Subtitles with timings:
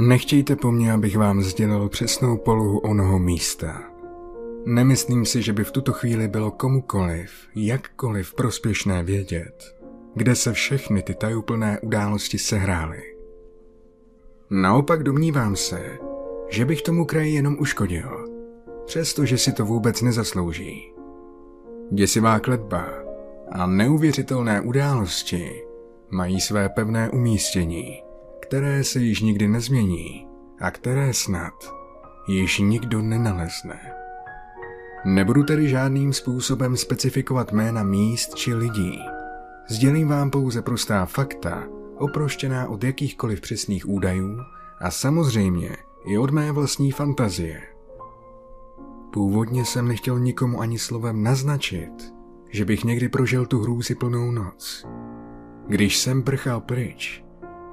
[0.00, 3.82] Nechtějte po mně, abych vám sdělil přesnou polohu onoho místa.
[4.66, 9.76] Nemyslím si, že by v tuto chvíli bylo komukoliv, jakkoliv prospěšné vědět,
[10.14, 13.02] kde se všechny ty tajuplné události sehrály.
[14.50, 15.98] Naopak domnívám se,
[16.48, 18.28] že bych tomu kraji jenom uškodil,
[18.86, 20.92] přestože si to vůbec nezaslouží.
[21.92, 22.88] Děsivá kletba
[23.52, 25.62] a neuvěřitelné události
[26.10, 28.02] mají své pevné umístění,
[28.40, 30.26] které se již nikdy nezmění
[30.60, 31.74] a které snad
[32.28, 33.80] již nikdo nenalezne.
[35.04, 38.98] Nebudu tedy žádným způsobem specifikovat jména míst či lidí.
[39.68, 41.64] Sdělím vám pouze prostá fakta,
[41.96, 44.38] oproštěná od jakýchkoliv přesných údajů
[44.80, 45.76] a samozřejmě
[46.06, 47.62] i od mé vlastní fantazie.
[49.12, 52.14] Původně jsem nechtěl nikomu ani slovem naznačit,
[52.50, 54.86] že bych někdy prožil tu hrůzi plnou noc.
[55.66, 57.24] Když jsem prchal pryč,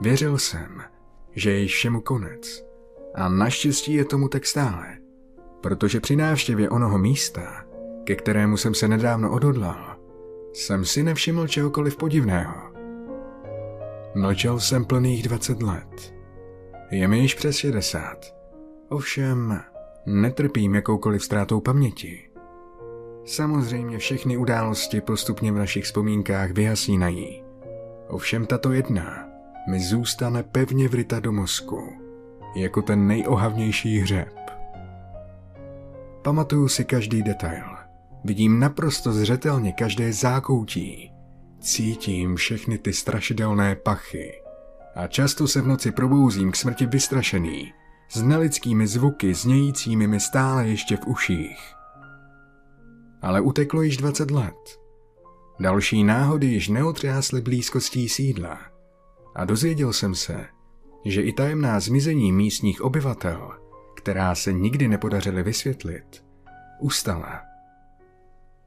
[0.01, 0.81] věřil jsem,
[1.31, 2.65] že je všemu konec.
[3.15, 4.97] A naštěstí je tomu tak stále,
[5.61, 7.65] protože při návštěvě onoho místa,
[8.03, 9.97] ke kterému jsem se nedávno odhodlal,
[10.53, 12.55] jsem si nevšiml čehokoliv podivného.
[14.15, 16.13] Mlčel jsem plných 20 let.
[16.91, 18.35] Je mi již přes 60.
[18.89, 19.61] Ovšem,
[20.05, 22.29] netrpím jakoukoliv ztrátou paměti.
[23.25, 27.43] Samozřejmě všechny události postupně v našich vzpomínkách vyhasínají.
[28.07, 29.26] Ovšem tato jedna
[29.67, 31.93] mi zůstane pevně vryta do mozku,
[32.55, 34.37] jako ten nejohavnější hřeb.
[36.21, 37.65] Pamatuju si každý detail.
[38.23, 41.11] Vidím naprosto zřetelně každé zákoutí.
[41.59, 44.41] Cítím všechny ty strašidelné pachy.
[44.95, 47.73] A často se v noci probouzím k smrti vystrašený,
[48.09, 51.73] s nelidskými zvuky znějícími mi stále ještě v uších.
[53.21, 54.79] Ale uteklo již 20 let.
[55.59, 58.76] Další náhody již neotřásly blízkostí sídla.
[59.37, 60.45] A dozvěděl jsem se,
[61.05, 63.51] že i tajemná zmizení místních obyvatel,
[63.95, 66.23] která se nikdy nepodařily vysvětlit,
[66.81, 67.41] ustala.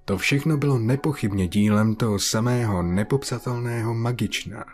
[0.04, 4.64] To všechno bylo nepochybně dílem toho samého nepopsatelného magična,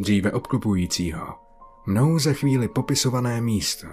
[0.00, 1.26] dříve obklupujícího,
[1.86, 3.86] mnou za chvíli popisované místo.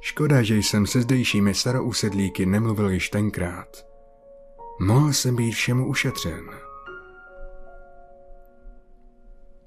[0.00, 3.86] Škoda, že jsem se zdejšími starousedlíky nemluvil již tenkrát.
[4.80, 6.71] Mohl jsem být všemu ušetřen.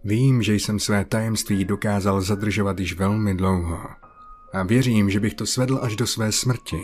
[0.07, 3.79] Vím, že jsem své tajemství dokázal zadržovat již velmi dlouho
[4.53, 6.81] a věřím, že bych to svedl až do své smrti,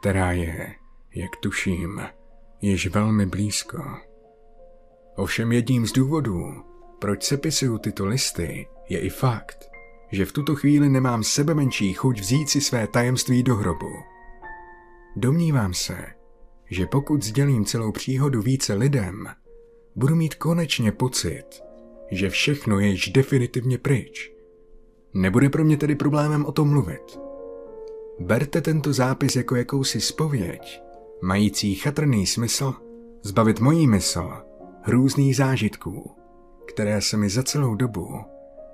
[0.00, 0.74] která je,
[1.14, 2.02] jak tuším,
[2.60, 3.84] již velmi blízko.
[5.16, 6.64] Ovšem jedním z důvodů,
[6.98, 9.70] proč sepisuju tyto listy, je i fakt,
[10.12, 13.92] že v tuto chvíli nemám sebe menší chuť vzít si své tajemství do hrobu.
[15.16, 16.06] Domnívám se,
[16.70, 19.26] že pokud sdělím celou příhodu více lidem,
[19.96, 21.69] budu mít konečně pocit,
[22.10, 24.32] že všechno je již definitivně pryč.
[25.14, 27.18] Nebude pro mě tedy problémem o tom mluvit.
[28.20, 30.82] Berte tento zápis jako jakousi spověď,
[31.22, 32.74] mající chatrný smysl
[33.22, 34.30] zbavit mojí mysl
[34.82, 36.10] hrůzných zážitků,
[36.66, 38.24] které se mi za celou dobu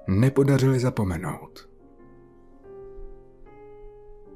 [0.09, 1.69] nepodařily zapomenout.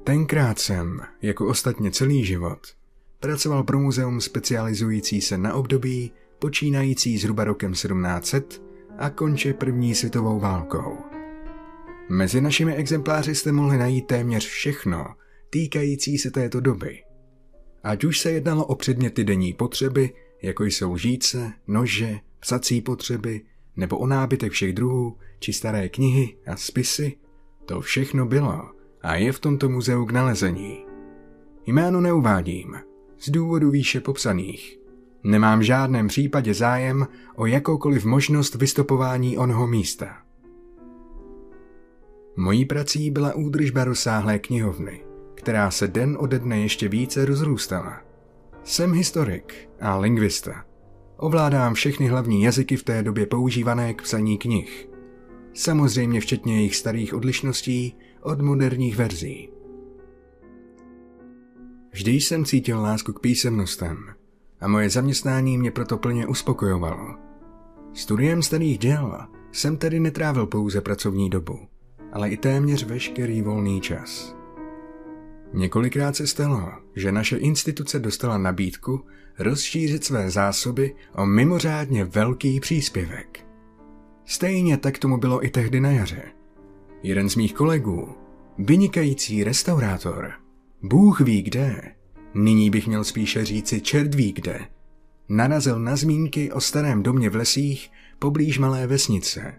[0.03, 2.59] Tenkrát jsem, jako ostatně celý život,
[3.19, 10.39] pracoval pro muzeum specializující se na období počínající zhruba rokem 1700 a konče první světovou
[10.39, 10.97] válkou.
[12.09, 15.05] Mezi našimi exempláři jste mohli najít téměř všechno
[15.49, 17.03] týkající se této doby.
[17.83, 23.41] Ať už se jednalo o předměty denní potřeby, jako jsou lžíce, nože, psací potřeby,
[23.75, 27.17] nebo o nábytek všech druhů, či staré knihy a spisy,
[27.65, 28.61] to všechno bylo
[29.01, 30.85] a je v tomto muzeu k nalezení.
[31.65, 32.75] Jméno neuvádím,
[33.19, 34.80] z důvodu výše popsaných.
[35.23, 40.17] Nemám v žádném případě zájem o jakoukoliv možnost vystopování onoho místa.
[42.37, 45.03] Mojí prací byla údržba rozsáhlé knihovny,
[45.35, 48.01] která se den ode dne ještě více rozrůstala.
[48.63, 50.65] Jsem historik a lingvista.
[51.17, 54.89] Ovládám všechny hlavní jazyky v té době používané k psaní knih.
[55.53, 59.49] Samozřejmě včetně jejich starých odlišností od moderních verzí.
[61.91, 63.97] Vždy jsem cítil lásku k písemnostem
[64.61, 67.15] a moje zaměstnání mě proto plně uspokojovalo.
[67.93, 69.19] Studiem starých děl
[69.51, 71.59] jsem tedy netrávil pouze pracovní dobu,
[72.13, 74.35] ale i téměř veškerý volný čas.
[75.53, 79.05] Několikrát se stalo, že naše instituce dostala nabídku
[79.39, 83.45] rozšířit své zásoby o mimořádně velký příspěvek.
[84.25, 86.23] Stejně tak tomu bylo i tehdy na jaře.
[87.03, 88.09] Jeden z mých kolegů,
[88.57, 90.31] vynikající restaurátor,
[90.83, 91.81] Bůh ví kde,
[92.33, 94.59] nyní bych měl spíše říci čert ví kde,
[95.29, 99.53] narazil na zmínky o starém domě v lesích poblíž malé vesnice.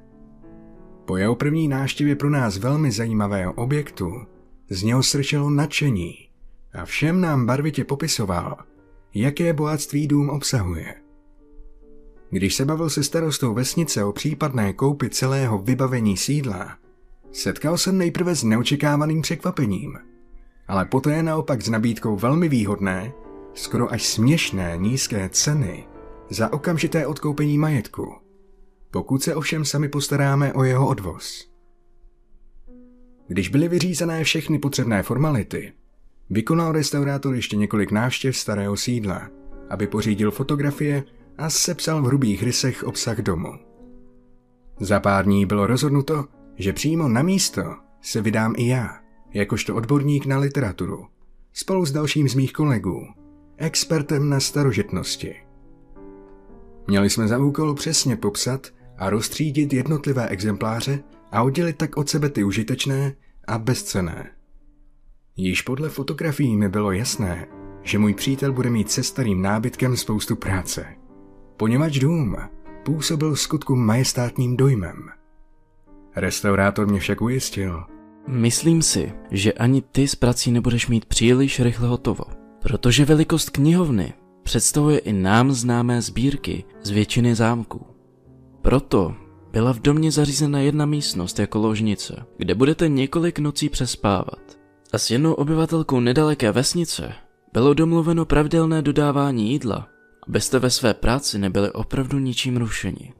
[1.04, 4.26] Po jeho první náštěvě pro nás velmi zajímavého objektu
[4.70, 6.14] z něho srčelo nadšení
[6.72, 8.56] a všem nám barvitě popisoval,
[9.14, 10.94] jaké bohatství dům obsahuje.
[12.30, 16.78] Když se bavil se starostou vesnice o případné koupi celého vybavení sídla,
[17.32, 19.98] setkal jsem nejprve s neočekávaným překvapením,
[20.72, 23.12] ale poté naopak s nabídkou velmi výhodné,
[23.54, 25.86] skoro až směšné nízké ceny
[26.30, 28.14] za okamžité odkoupení majetku,
[28.90, 31.52] pokud se ovšem sami postaráme o jeho odvoz.
[33.28, 35.72] Když byly vyřízené všechny potřebné formality,
[36.30, 39.28] vykonal restaurátor ještě několik návštěv starého sídla,
[39.70, 41.04] aby pořídil fotografie
[41.38, 43.52] a sepsal v hrubých rysech obsah domu.
[44.80, 46.24] Za pár dní bylo rozhodnuto,
[46.56, 47.62] že přímo na místo
[48.00, 49.01] se vydám i já,
[49.34, 51.06] jakožto odborník na literaturu,
[51.52, 53.06] spolu s dalším z mých kolegů,
[53.56, 55.36] expertem na starožitnosti.
[56.86, 58.66] Měli jsme za úkol přesně popsat
[58.98, 61.02] a rozstřídit jednotlivé exempláře
[61.32, 63.14] a oddělit tak od sebe ty užitečné
[63.46, 64.30] a bezcené.
[65.36, 67.48] Již podle fotografií mi bylo jasné,
[67.82, 70.86] že můj přítel bude mít se starým nábytkem spoustu práce.
[71.56, 72.36] Poněvadž dům
[72.84, 75.08] působil skutku majestátním dojmem.
[76.16, 77.84] Restaurátor mě však ujistil.
[78.26, 82.24] Myslím si, že ani ty s prací nebudeš mít příliš rychle hotovo,
[82.62, 87.86] protože velikost knihovny představuje i nám známé sbírky z většiny zámků.
[88.62, 89.14] Proto
[89.52, 94.58] byla v domě zařízena jedna místnost jako ložnice, kde budete několik nocí přespávat.
[94.92, 97.12] A s jednou obyvatelkou nedaleké vesnice
[97.52, 99.88] bylo domluveno pravidelné dodávání jídla,
[100.28, 103.12] abyste ve své práci nebyli opravdu ničím rušeni.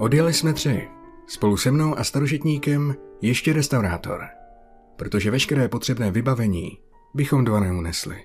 [0.00, 0.88] Odjeli jsme tři.
[1.26, 4.20] Spolu se mnou a starožitníkem ještě restaurátor–
[5.00, 6.78] protože veškeré potřebné vybavení
[7.14, 8.16] bychom dva neunesli.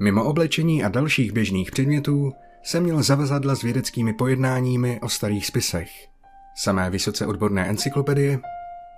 [0.00, 2.32] Mimo oblečení a dalších běžných předmětů
[2.62, 5.88] jsem měl zavazadla s vědeckými pojednáními o starých spisech,
[6.56, 8.40] samé vysoce odborné encyklopedie,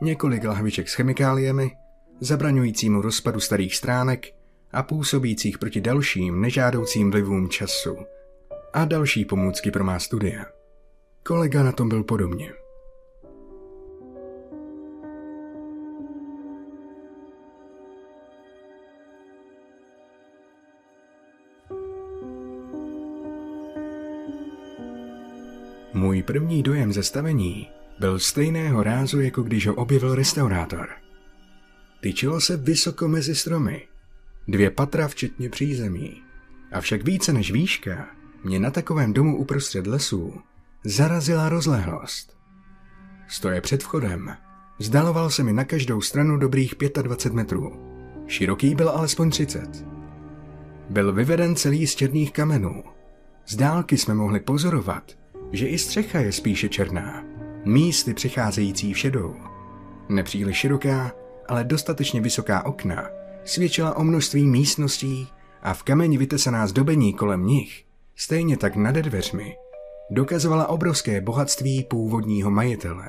[0.02, 1.70] několik lahviček s chemikáliemi,
[2.20, 4.26] zabraňujícímu rozpadu starých stránek
[4.72, 7.96] a působících proti dalším nežádoucím vlivům času
[8.72, 10.55] a další pomůcky pro má studia.
[11.26, 12.52] Kolega na tom byl podobně.
[25.94, 27.68] Můj první dojem ze stavení
[27.98, 30.88] byl stejného rázu, jako když ho objevil restaurátor.
[32.00, 33.88] Tyčilo se vysoko mezi stromy,
[34.48, 36.22] dvě patra včetně přízemí.
[36.72, 38.08] Avšak více než výška
[38.44, 40.42] mě na takovém domu uprostřed lesů
[40.84, 42.36] zarazila rozlehlost.
[43.28, 44.36] Stoje před vchodem.
[44.78, 47.72] Vzdaloval se mi na každou stranu dobrých 25 metrů.
[48.26, 49.86] Široký byl alespoň 30.
[50.90, 52.84] Byl vyveden celý z černých kamenů.
[53.46, 55.12] Z dálky jsme mohli pozorovat,
[55.52, 57.24] že i střecha je spíše černá,
[57.64, 59.36] místy přicházející v šedou.
[60.08, 61.12] Nepříliš široká,
[61.48, 63.08] ale dostatečně vysoká okna
[63.44, 65.28] svědčila o množství místností
[65.62, 67.84] a v kameni vytesaná zdobení kolem nich,
[68.16, 69.56] stejně tak nade dveřmi,
[70.10, 73.08] dokazovala obrovské bohatství původního majitele.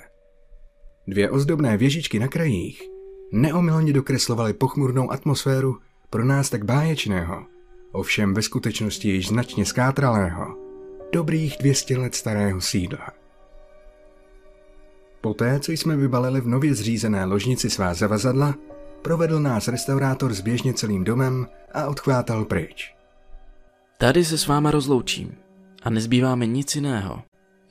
[1.08, 2.84] Dvě ozdobné věžičky na krajích
[3.32, 5.78] neomylně dokreslovaly pochmurnou atmosféru
[6.10, 7.46] pro nás tak báječného,
[7.92, 10.56] ovšem ve skutečnosti již značně skátralého,
[11.14, 13.08] dobrých 200 let starého sídla.
[15.22, 18.56] Poté, co jsme vybalili v nově zřízené ložnici svá zavazadla,
[19.02, 22.94] provedl nás restaurátor zběžně celým domem a odchvátal pryč.
[23.98, 25.47] Tady se s váma rozloučím
[25.88, 27.24] a nezbývá mi nic jiného,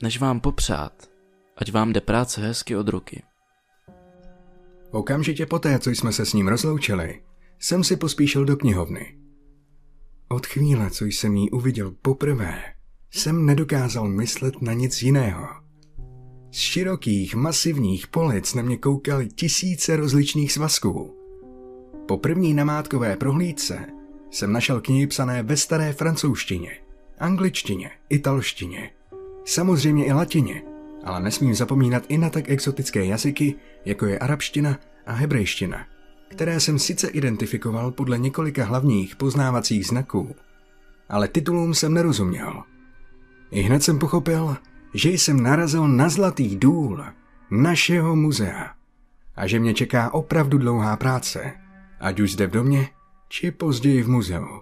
[0.03, 1.09] než vám popřát,
[1.57, 3.23] ať vám jde práce hezky od ruky.
[4.91, 7.21] Okamžitě poté, co jsme se s ním rozloučili,
[7.59, 9.17] jsem si pospíšil do knihovny.
[10.29, 12.63] Od chvíle, co jsem ji uviděl poprvé,
[13.11, 15.47] jsem nedokázal myslet na nic jiného.
[16.51, 21.17] Z širokých, masivních polic na mě koukaly tisíce rozličných svazků.
[22.07, 23.85] Po první namátkové prohlídce
[24.31, 26.86] jsem našel knihy psané ve staré francouzštině,
[27.19, 28.91] angličtině, italštině,
[29.45, 30.63] samozřejmě i latině,
[31.03, 33.55] ale nesmím zapomínat i na tak exotické jazyky,
[33.85, 35.85] jako je arabština a hebrejština,
[36.27, 40.35] které jsem sice identifikoval podle několika hlavních poznávacích znaků,
[41.09, 42.63] ale titulům jsem nerozuměl–
[43.51, 44.57] i hned jsem pochopil,
[44.93, 47.05] že jsem narazil na zlatý důl
[47.51, 48.73] našeho muzea
[49.35, 51.53] a že mě čeká opravdu dlouhá práce,
[51.99, 52.89] ať už zde v domě,
[53.29, 54.61] či později v muzeu.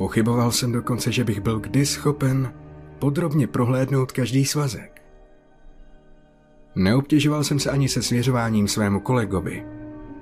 [0.00, 2.54] Pochyboval jsem dokonce, že bych byl kdy schopen
[2.98, 5.02] podrobně prohlédnout každý svazek.
[6.74, 9.64] Neobtěžoval jsem se ani se svěřováním svému kolegovi.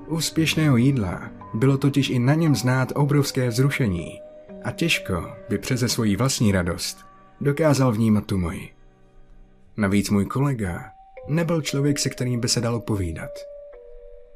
[0.06, 4.20] Úspěšného jídla bylo totiž i na něm znát obrovské vzrušení
[4.64, 6.98] a těžko by přeze svoji vlastní radost
[7.40, 8.68] dokázal vnímat tu moji.
[9.76, 10.84] Navíc můj kolega
[11.28, 13.30] nebyl člověk, se kterým by se dalo povídat.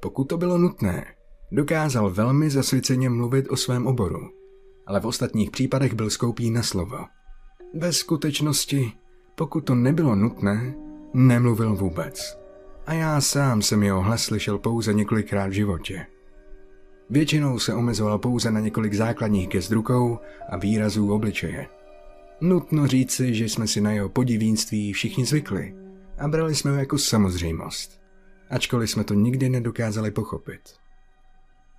[0.00, 1.04] Pokud to bylo nutné,
[1.52, 4.41] dokázal velmi zasvěceně mluvit o svém oboru,
[4.86, 6.98] ale v ostatních případech byl skoupý na slovo.
[7.74, 8.92] Ve skutečnosti,
[9.34, 10.74] pokud to nebylo nutné,
[11.14, 12.38] nemluvil vůbec.
[12.86, 16.06] A já sám jsem jeho hlas slyšel pouze několikrát v životě.
[17.10, 21.66] Většinou se omezoval pouze na několik základních gest rukou a výrazů obličeje.
[22.40, 25.74] Nutno říci, že jsme si na jeho podivínství všichni zvykli
[26.18, 28.00] a brali jsme ho jako samozřejmost,
[28.50, 30.60] ačkoliv jsme to nikdy nedokázali pochopit.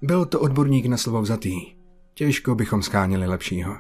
[0.02, 1.83] Byl to odborník na slovo vzatý,
[2.14, 3.76] těžko bychom skánili lepšího,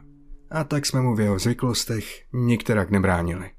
[0.51, 3.51] a tak jsme mu v jeho zvyklostech nikterak nebránili.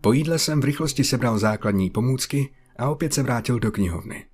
[0.00, 4.26] Po jídle jsem v rychlosti sebral základní pomůcky a opět se vrátil do knihovny.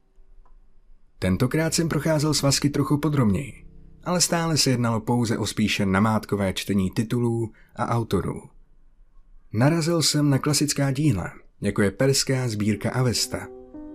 [1.18, 3.66] Tentokrát jsem procházel svazky trochu podrobněji,
[4.04, 8.42] ale stále se jednalo pouze o spíše namátkové čtení titulů a autorů.
[9.52, 13.46] Narazil jsem na klasická díla, jako je perská sbírka Avesta,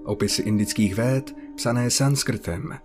[0.04, 2.80] opisy indických véd psané sanskrtem.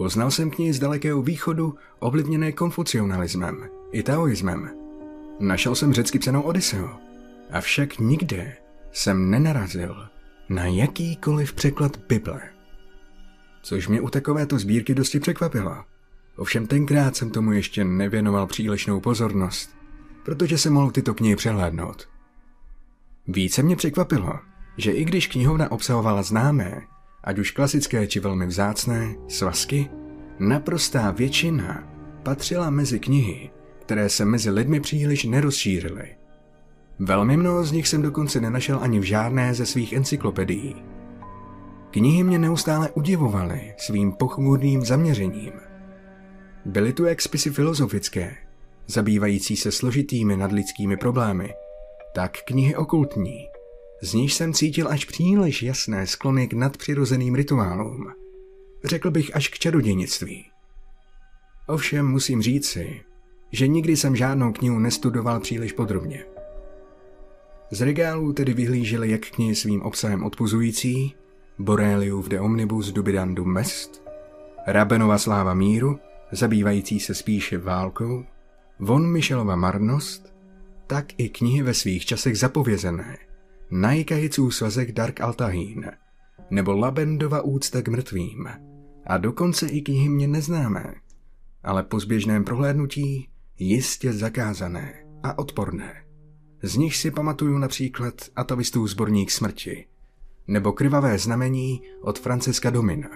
[0.00, 4.70] Poznal jsem knihy z dalekého východu ovlivněné konfucionalismem i taoismem.
[5.40, 6.88] Našel jsem řecky psanou Odiseu,
[7.50, 8.56] avšak nikde
[8.92, 10.08] jsem nenarazil
[10.48, 12.40] na jakýkoliv překlad Bible.
[13.62, 15.84] Což mě u takovéto sbírky dosti překvapilo.
[16.36, 19.76] Ovšem tenkrát jsem tomu ještě nevěnoval přílišnou pozornost,
[20.24, 22.08] protože se mohl tyto knihy přehlédnout.
[23.28, 24.38] Více mě překvapilo,
[24.76, 26.82] že i když knihovna obsahovala známé,
[27.24, 29.90] ať už klasické či velmi vzácné, svazky,
[30.38, 33.50] naprostá většina patřila mezi knihy,
[33.80, 36.16] které se mezi lidmi příliš nerozšířily.
[36.98, 40.74] Velmi mnoho z nich jsem dokonce nenašel ani v žádné ze svých encyklopedií.
[41.90, 45.52] Knihy mě neustále udivovaly svým pochmurným zaměřením.
[46.64, 48.36] Byly tu jak spisy filozofické,
[48.86, 51.54] zabývající se složitými nadlidskými problémy,
[52.14, 53.49] tak knihy okultní,
[54.02, 58.12] z níž jsem cítil až příliš jasné sklony k nadpřirozeným rituálům.
[58.84, 60.46] Řekl bych až k čarodějnictví.
[61.68, 63.00] Ovšem musím říci,
[63.52, 66.24] že nikdy jsem žádnou knihu nestudoval příliš podrobně.
[67.70, 71.14] Z regálů tedy vyhlížely jak knihy svým obsahem odpuzující,
[71.58, 74.02] Boreliův de Omnibus Dubidandum Mest,
[74.66, 75.98] Rabenova sláva míru,
[76.32, 78.24] zabývající se spíše válkou,
[78.78, 80.34] Von Michelova marnost,
[80.86, 83.18] tak i knihy ve svých časech zapovězené,
[83.70, 85.90] Najkahiců svazek Dark Altahín,
[86.50, 88.48] nebo Labendova úcta k mrtvým,
[89.06, 90.94] a dokonce i knihy mě neznámé,
[91.64, 96.04] ale po zběžném prohlédnutí jistě zakázané a odporné.
[96.62, 99.86] Z nich si pamatuju například Atavistů sborník smrti
[100.46, 103.10] nebo Krvavé znamení od Franciska Domina.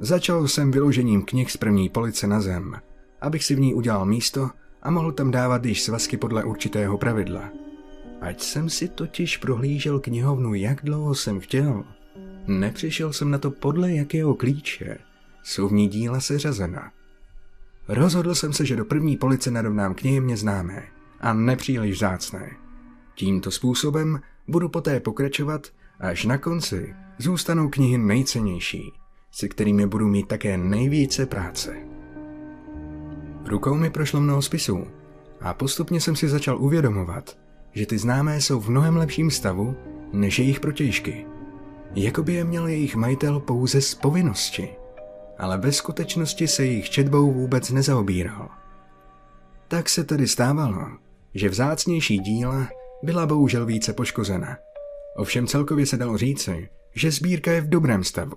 [0.00, 2.74] Začal jsem vyložením knih z první police na zem,
[3.20, 4.50] abych si v ní udělal místo
[4.82, 7.63] a mohl tam dávat již svazky podle určitého pravidla.
[8.24, 11.84] Ať jsem si totiž prohlížel knihovnu, jak dlouho jsem chtěl,
[12.46, 14.98] nepřišel jsem na to podle jakého klíče
[15.42, 16.92] jsou v ní díla seřazena.
[17.88, 20.82] Rozhodl jsem se, že do první police narovnám knihy mě známé
[21.20, 22.50] a nepříliš zácné.
[23.14, 25.66] Tímto způsobem budu poté pokračovat,
[26.00, 28.92] až na konci zůstanou knihy nejcennější,
[29.30, 31.76] se kterými budu mít také nejvíce práce.
[33.46, 34.86] Rukou mi prošlo mnoho spisů
[35.40, 37.43] a postupně jsem si začal uvědomovat,
[37.74, 39.76] že ty známé jsou v mnohem lepším stavu
[40.12, 41.26] než jejich protějšky.
[41.94, 44.68] Jakoby je měl jejich majitel pouze z povinnosti,
[45.38, 48.48] ale ve skutečnosti se jejich četbou vůbec nezaobíral.
[49.68, 50.86] Tak se tedy stávalo,
[51.34, 52.68] že vzácnější díla
[53.02, 54.56] byla bohužel více poškozena.
[55.16, 58.36] Ovšem celkově se dalo říci, že sbírka je v dobrém stavu.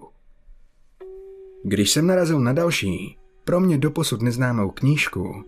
[1.63, 5.43] Když jsem narazil na další, pro mě doposud neznámou knížku,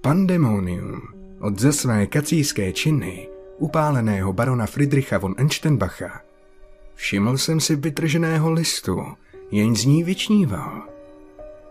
[0.00, 1.13] Pandemonium
[1.44, 6.20] od ze své kacíské činy upáleného barona Friedricha von Enstenbacha,
[6.94, 9.02] všiml jsem si vytrženého listu,
[9.50, 10.82] jen z ní vyčníval.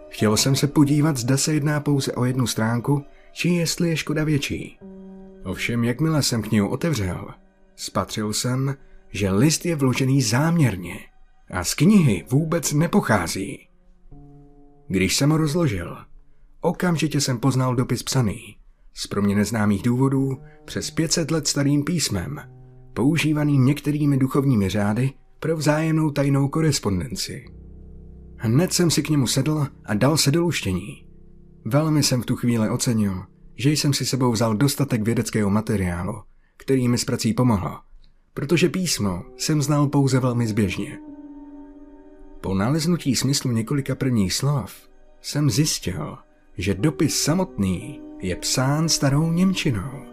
[0.09, 4.23] Chtěl jsem se podívat, zda se jedná pouze o jednu stránku, či jestli je škoda
[4.23, 4.79] větší.
[5.43, 7.27] Ovšem, jakmile jsem knihu otevřel,
[7.75, 8.75] spatřil jsem,
[9.09, 10.99] že list je vložený záměrně
[11.51, 13.67] a z knihy vůbec nepochází.
[14.87, 15.97] Když jsem ho rozložil,
[16.61, 18.55] okamžitě jsem poznal dopis psaný,
[18.93, 22.39] z pro mě neznámých důvodů, přes 500 let starým písmem,
[22.93, 27.45] používaným některými duchovními řády pro vzájemnou tajnou korespondenci.
[28.37, 31.07] Hned jsem si k němu sedl a dal se do luštění.
[31.65, 33.23] Velmi jsem v tu chvíli ocenil,
[33.55, 36.21] že jsem si sebou vzal dostatek vědeckého materiálu,
[36.57, 37.79] který mi s prací pomohlo,
[38.33, 40.99] protože písmo jsem znal pouze velmi zběžně
[42.41, 44.89] Po naleznutí smyslu několika prvních slov
[45.21, 46.17] jsem zjistil,
[46.57, 50.05] že dopis samotný je psán starou Němčinou.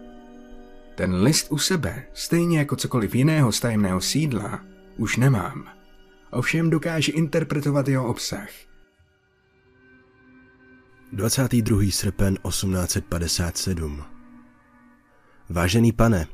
[0.95, 4.59] Ten list u sebe, stejně jako cokoliv jiného z tajemného sídla,
[4.97, 5.67] už nemám.
[6.31, 8.49] Ovšem dokáže interpretovat jeho obsah.
[11.11, 11.81] 22.
[11.89, 14.03] srpen 1857
[15.49, 16.27] Vážený pane,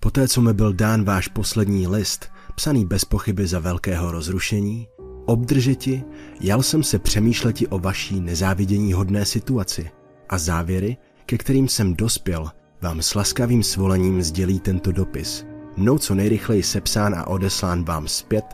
[0.00, 4.88] poté co mi byl dán váš poslední list, psaný bez pochyby za velkého rozrušení,
[5.26, 6.04] obdržeti,
[6.40, 9.90] jal jsem se přemýšleti o vaší nezávidění hodné situaci
[10.30, 10.96] a závěry,
[11.26, 12.50] ke kterým jsem dospěl,
[12.82, 15.46] vám s laskavým svolením sdělí tento dopis,
[15.76, 18.44] mnou co nejrychleji sepsán a odeslán vám zpět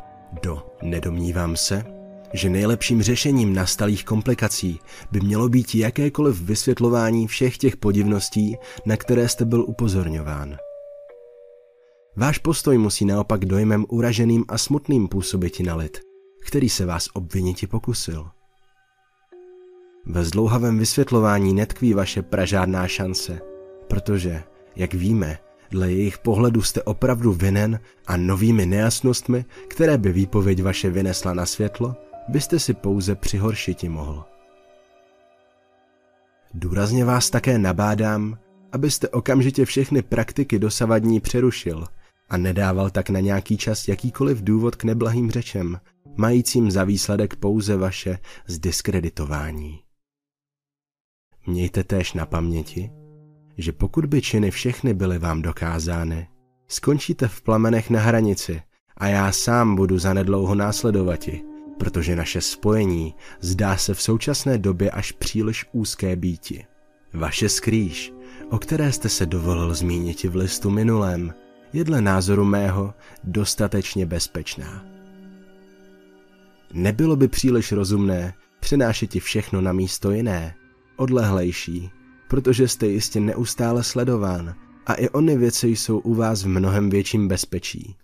[0.42, 1.84] do, nedomnívám se,
[2.32, 4.80] že nejlepším řešením nastalých komplikací
[5.10, 8.56] by mělo být jakékoliv vysvětlování všech těch podivností,
[8.86, 10.56] na které jste byl upozorňován.
[12.16, 16.00] Váš postoj musí naopak dojmem uraženým a smutným působit na lid,
[16.46, 18.26] který se vás obviniti pokusil.
[20.06, 23.40] Ve zdlouhavém vysvětlování netkví vaše pražádná šance,
[23.88, 24.42] protože,
[24.76, 25.38] jak víme,
[25.70, 31.46] dle jejich pohledu jste opravdu vinen a novými nejasnostmi, které by výpověď vaše vynesla na
[31.46, 31.94] světlo,
[32.28, 34.24] byste si pouze přihoršiti mohl.
[36.54, 38.38] Důrazně vás také nabádám,
[38.72, 41.86] abyste okamžitě všechny praktiky dosavadní přerušil
[42.28, 45.80] a nedával tak na nějaký čas jakýkoliv důvod k neblahým řečem,
[46.16, 49.85] majícím za výsledek pouze vaše zdiskreditování.
[51.46, 52.90] Mějte též na paměti,
[53.58, 56.28] že pokud by činy všechny byly vám dokázány,
[56.68, 58.62] skončíte v plamenech na hranici
[58.96, 61.42] a já sám budu zanedlouho následovati,
[61.78, 66.64] protože naše spojení zdá se v současné době až příliš úzké býti.
[67.14, 68.12] Vaše skrýž,
[68.50, 71.34] o které jste se dovolil zmínit v listu minulém,
[71.72, 74.84] je dle názoru mého dostatečně bezpečná.
[76.72, 80.54] Nebylo by příliš rozumné přenášet ti všechno na místo jiné,
[80.96, 81.90] odlehlejší,
[82.28, 84.54] protože jste jistě neustále sledován
[84.86, 87.96] a i ony věci jsou u vás v mnohem větším bezpečí.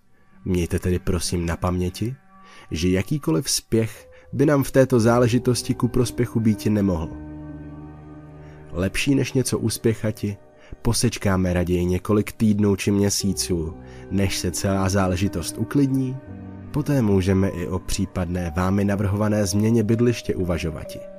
[0.45, 2.15] Mějte tedy prosím na paměti,
[2.71, 7.11] že jakýkoliv spěch by nám v této záležitosti ku prospěchu býti nemohl.
[8.73, 10.37] Lepší než něco uspěchati,
[10.83, 13.75] posečkáme raději několik týdnů či měsíců,
[14.11, 16.17] než se celá záležitost uklidní,
[16.71, 21.12] poté můžeme i o případné vámi navrhované změně bydliště uvažovati.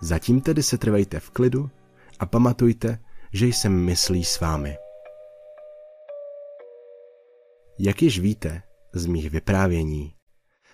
[0.00, 1.70] Zatím tedy se trvejte v klidu
[2.18, 2.98] a pamatujte,
[3.32, 4.76] že jsem myslí s vámi.
[7.78, 10.12] Jak již víte, z mých vyprávění.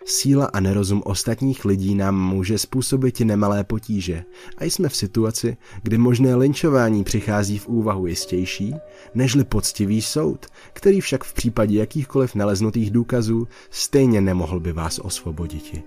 [0.07, 4.25] Síla a nerozum ostatních lidí nám může způsobit nemalé potíže
[4.59, 8.75] a jsme v situaci, kdy možné linčování přichází v úvahu jistější,
[9.15, 15.83] nežli poctivý soud, který však v případě jakýchkoliv naleznutých důkazů stejně nemohl by vás osvoboditi.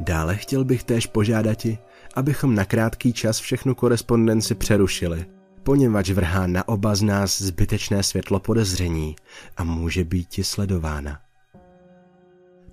[0.00, 1.78] Dále chtěl bych též požádati,
[2.14, 5.26] abychom na krátký čas všechnu korespondenci přerušili–
[5.64, 9.16] poněvadž vrhá na oba z nás zbytečné světlo podezření
[9.56, 11.20] a může být ti sledována.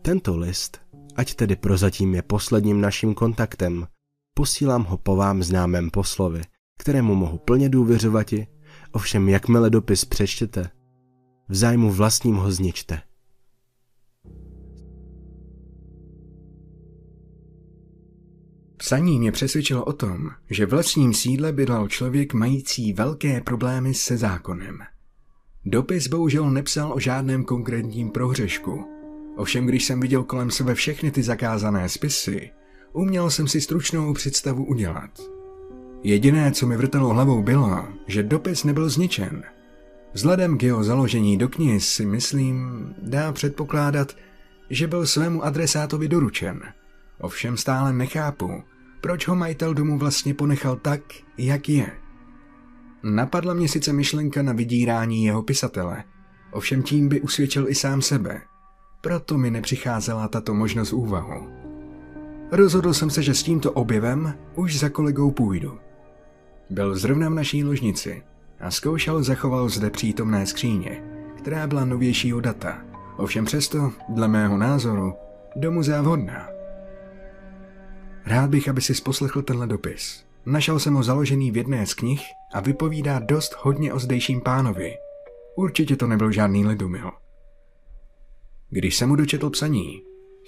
[0.02, 0.82] Tento list,
[1.16, 3.88] ať tedy prozatím je posledním naším kontaktem,
[4.34, 6.42] posílám ho po vám známém poslovi,
[6.80, 8.48] kterému mohu plně důvěřovati,
[8.92, 10.70] ovšem jakmile dopis přečtete,
[11.50, 13.02] v zájmu vlastním ho zničte.
[18.82, 24.18] Psaní mě přesvědčilo o tom, že v vlastním sídle bydlel člověk mající velké problémy se
[24.18, 24.80] zákonem.
[25.66, 28.86] Dopis bohužel nepsal o žádném konkrétním prohřešku.
[29.36, 32.52] Ovšem, když jsem viděl kolem sebe všechny ty zakázané spisy,
[32.94, 35.22] uměl jsem si stručnou představu udělat.
[36.04, 39.44] Jediné, co mi vrtalo hlavou, bylo, že dopis nebyl zničen.
[40.14, 44.16] Vzhledem k jeho založení do knih si myslím, dá předpokládat,
[44.70, 46.62] že byl svému adresátovi doručen.
[47.20, 48.64] Ovšem stále nechápu,
[49.02, 51.02] proč ho majitel domu vlastně ponechal tak,
[51.38, 51.92] jak je.
[53.04, 56.04] Napadla mě sice myšlenka na vydírání jeho pisatele,
[56.52, 58.42] ovšem tím by usvědčil i sám sebe.
[59.02, 61.50] Proto mi nepřicházela tato možnost úvahu.
[62.52, 65.80] Rozhodl jsem se, že s tímto objevem už za kolegou půjdu.
[66.70, 68.24] Byl zrovna v naší ložnici
[68.60, 71.04] a zkoušel zachoval zde přítomné skříně,
[71.38, 72.82] která byla novějšího data.
[73.18, 75.14] Ovšem přesto, dle mého názoru,
[75.56, 76.51] domu závhodná.
[78.26, 80.26] Rád bych, aby si poslechl tenhle dopis.
[80.46, 82.22] Našel jsem ho založený v jedné z knih
[82.54, 84.94] a vypovídá dost hodně o zdejším pánovi.
[85.56, 87.12] Určitě to nebyl žádný lidumil.
[88.70, 90.02] Když jsem mu dočetl psaní,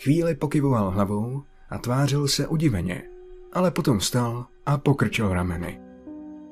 [0.03, 3.03] chvíli pokyvoval hlavou a tvářil se udiveně,
[3.53, 5.79] ale potom vstal a pokrčil rameny.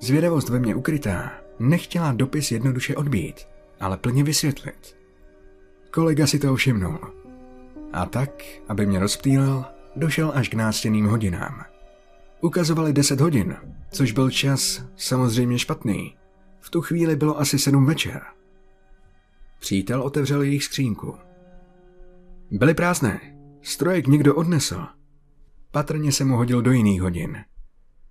[0.02, 3.48] Zvědavost ve mně ukrytá nechtěla dopis jednoduše odbít,
[3.80, 4.96] ale plně vysvětlit.
[5.92, 7.00] Kolega si to všimnul.
[7.94, 11.66] A tak, aby mě rozptýlil, došel až k nástěným hodinám.
[12.42, 13.56] Ukazovali 10 hodin,
[13.92, 16.16] což byl čas samozřejmě špatný.
[16.60, 18.22] V tu chvíli bylo asi 7 večer.
[19.60, 21.16] Přítel otevřel jejich skřínku.
[22.52, 23.38] Byly prázdné.
[23.62, 24.86] Strojek někdo odnesl.
[25.72, 27.38] Patrně se mu hodil do jiných hodin.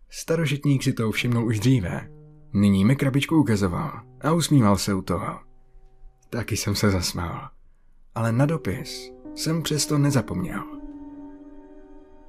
[0.09, 2.09] Starožitník si to všimnul už dříve.
[2.53, 5.39] Nyní mi krabičku ukazoval a usmíval se u toho.
[6.31, 7.49] Taky jsem se zasmál.
[8.15, 10.80] Ale na dopis jsem přesto nezapomněl.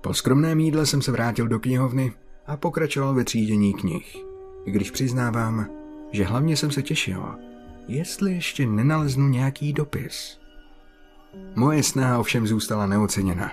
[0.02, 2.14] Po skromném jídle jsem se vrátil do knihovny
[2.48, 4.18] a pokračoval ve třídění knih,
[4.66, 5.66] když přiznávám,
[6.12, 7.36] že hlavně jsem se těšil,
[7.88, 10.40] jestli ještě nenaleznu nějaký dopis.
[11.56, 13.52] Moje snaha ovšem zůstala neoceněna.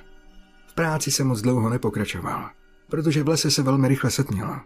[0.69, 2.51] V práci jsem moc dlouho nepokračoval,
[2.89, 4.57] protože v lese se velmi rychle setmělo.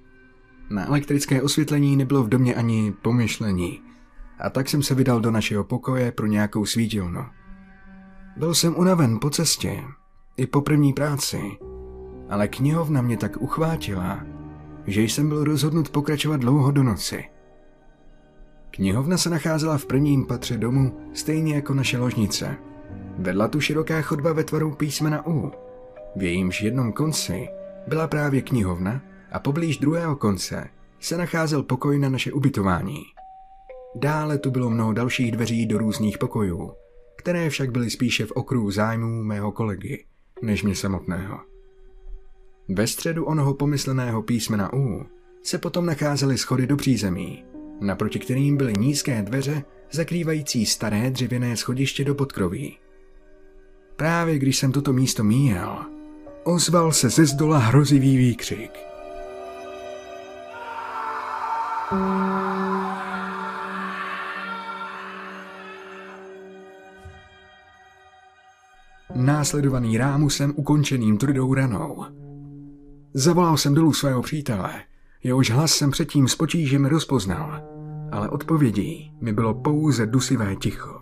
[0.70, 3.82] Na elektrické osvětlení nebylo v domě ani pomyšlení,
[4.38, 7.24] a tak jsem se vydal do našeho pokoje pro nějakou svítilnu.
[8.36, 9.84] Byl jsem unaven po cestě,
[10.36, 11.40] i po první práci,
[12.32, 14.20] ale knihovna mě tak uchvátila,
[14.86, 17.24] že jsem byl rozhodnut pokračovat dlouho do noci.
[18.70, 22.56] Knihovna se nacházela v prvním patře domu, stejně jako naše ložnice.
[23.18, 25.52] Vedla tu široká chodba ve tvaru písmena U.
[26.16, 27.48] V jejímž jednom konci
[27.86, 29.00] byla právě knihovna
[29.32, 30.68] a poblíž druhého konce
[31.00, 33.02] se nacházel pokoj na naše ubytování.
[33.94, 36.72] Dále tu bylo mnoho dalších dveří do různých pokojů,
[37.16, 40.04] které však byly spíše v okruhu zájmů mého kolegy,
[40.42, 41.51] než mě samotného.
[42.68, 45.06] Ve středu onoho pomysleného písmena U
[45.42, 47.44] se potom nacházely schody do přízemí,
[47.80, 52.78] naproti kterým byly nízké dveře zakrývající staré dřevěné schodiště do podkroví.
[53.96, 55.78] Právě když jsem toto místo míjel,
[56.44, 58.70] ozval se ze zdola hrozivý výkřik.
[69.14, 72.21] Následovaný rámusem ukončeným tvrdou ranou.
[73.14, 74.82] Zavolal jsem dolů svého přítele,
[75.22, 77.62] jehož hlas jsem předtím s potížemi rozpoznal,
[78.12, 81.00] ale odpovědí mi bylo pouze dusivé ticho.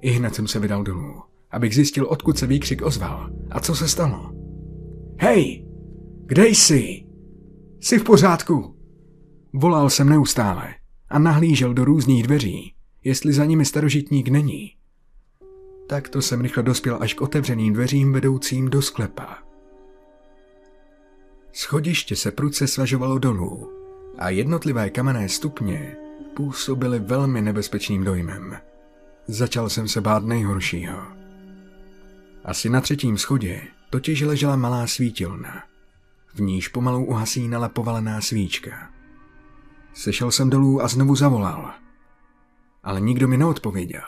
[0.00, 3.88] I hned jsem se vydal dolů, abych zjistil, odkud se výkřik ozval a co se
[3.88, 4.32] stalo.
[5.20, 5.66] Hej,
[6.26, 7.06] kde jsi?
[7.80, 8.76] Jsi v pořádku?
[9.52, 10.74] Volal jsem neustále
[11.08, 14.70] a nahlížel do různých dveří, jestli za nimi starožitník není.
[15.88, 19.51] Takto jsem rychle dospěl až k otevřeným dveřím vedoucím do sklepa.
[21.52, 23.72] Schodiště se pruce svažovalo dolů
[24.18, 25.96] a jednotlivé kamenné stupně
[26.36, 28.56] působily velmi nebezpečným dojmem.
[29.26, 31.02] Začal jsem se bát nejhoršího.
[32.44, 35.62] Asi na třetím schodě totiž ležela malá svítilna.
[36.34, 38.90] V níž pomalu uhasínala povalená svíčka.
[39.94, 41.70] Sešel jsem dolů a znovu zavolal.
[42.82, 44.02] Ale nikdo mi neodpověděl.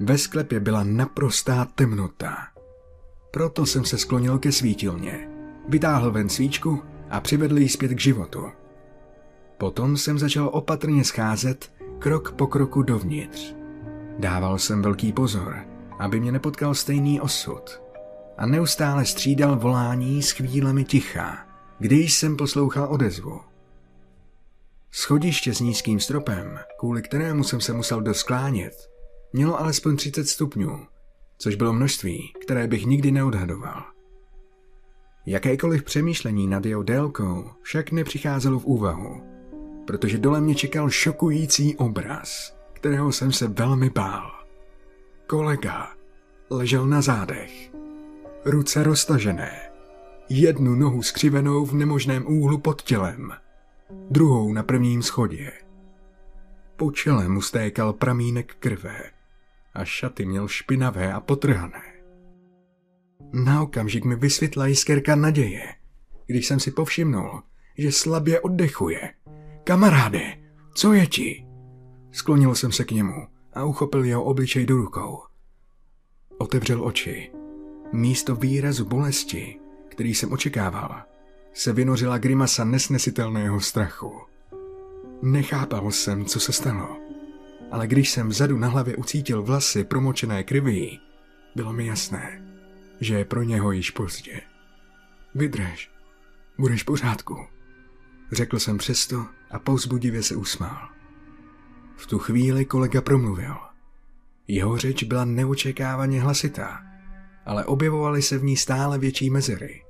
[0.00, 2.36] Ve sklepě byla naprostá temnota.
[3.30, 5.35] Proto jsem se sklonil ke svítilně,
[5.68, 8.44] vytáhl ven svíčku a přivedl ji zpět k životu.
[9.58, 13.54] Potom jsem začal opatrně scházet krok po kroku dovnitř.
[14.18, 15.56] Dával jsem velký pozor,
[15.98, 17.82] aby mě nepotkal stejný osud.
[18.38, 21.46] A neustále střídal volání s chvílemi ticha,
[21.78, 23.40] když jsem poslouchal odezvu.
[24.90, 28.90] Schodiště s nízkým stropem, kvůli kterému jsem se musel dosklánět,
[29.32, 30.86] mělo alespoň 30 stupňů,
[31.38, 33.95] což bylo množství, které bych nikdy neodhadoval.
[35.26, 39.22] Jakékoliv přemýšlení nad jeho délkou však nepřicházelo v úvahu,
[39.86, 44.30] protože dole mě čekal šokující obraz, kterého jsem se velmi bál.
[45.26, 45.88] Kolega
[46.50, 47.72] ležel na zádech,
[48.44, 49.70] ruce roztažené,
[50.28, 53.32] jednu nohu skřivenou v nemožném úhlu pod tělem,
[54.10, 55.52] druhou na prvním schodě.
[56.76, 59.02] Po čele mu stékal pramínek krve
[59.74, 61.85] a šaty měl špinavé a potrhané.
[63.32, 65.74] Na okamžik mi vysvětla jiskerka naděje,
[66.26, 67.42] když jsem si povšimnul,
[67.78, 69.14] že slabě oddechuje.
[69.64, 70.38] Kamaráde,
[70.74, 71.46] co je ti?
[72.12, 75.22] Sklonil jsem se k němu a uchopil jeho obličej do rukou.
[76.38, 77.30] Otevřel oči.
[77.92, 81.02] Místo výrazu bolesti, který jsem očekával,
[81.52, 84.12] se vynořila grimasa nesnesitelného strachu.
[85.22, 86.96] Nechápal jsem, co se stalo,
[87.70, 91.00] ale když jsem vzadu na hlavě ucítil vlasy promočené krví,
[91.54, 92.45] bylo mi jasné,
[93.00, 94.40] že je pro něho již pozdě.
[95.34, 95.90] Vydrž,
[96.58, 97.46] budeš v pořádku,
[98.32, 100.88] řekl jsem přesto a povzbudivě se usmál.
[101.96, 103.56] V tu chvíli kolega promluvil.
[104.48, 106.82] Jeho řeč byla neočekávaně hlasitá,
[107.46, 109.82] ale objevovaly se v ní stále větší mezery.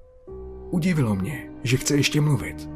[0.71, 2.69] Udivilo mě, že chce ještě mluvit.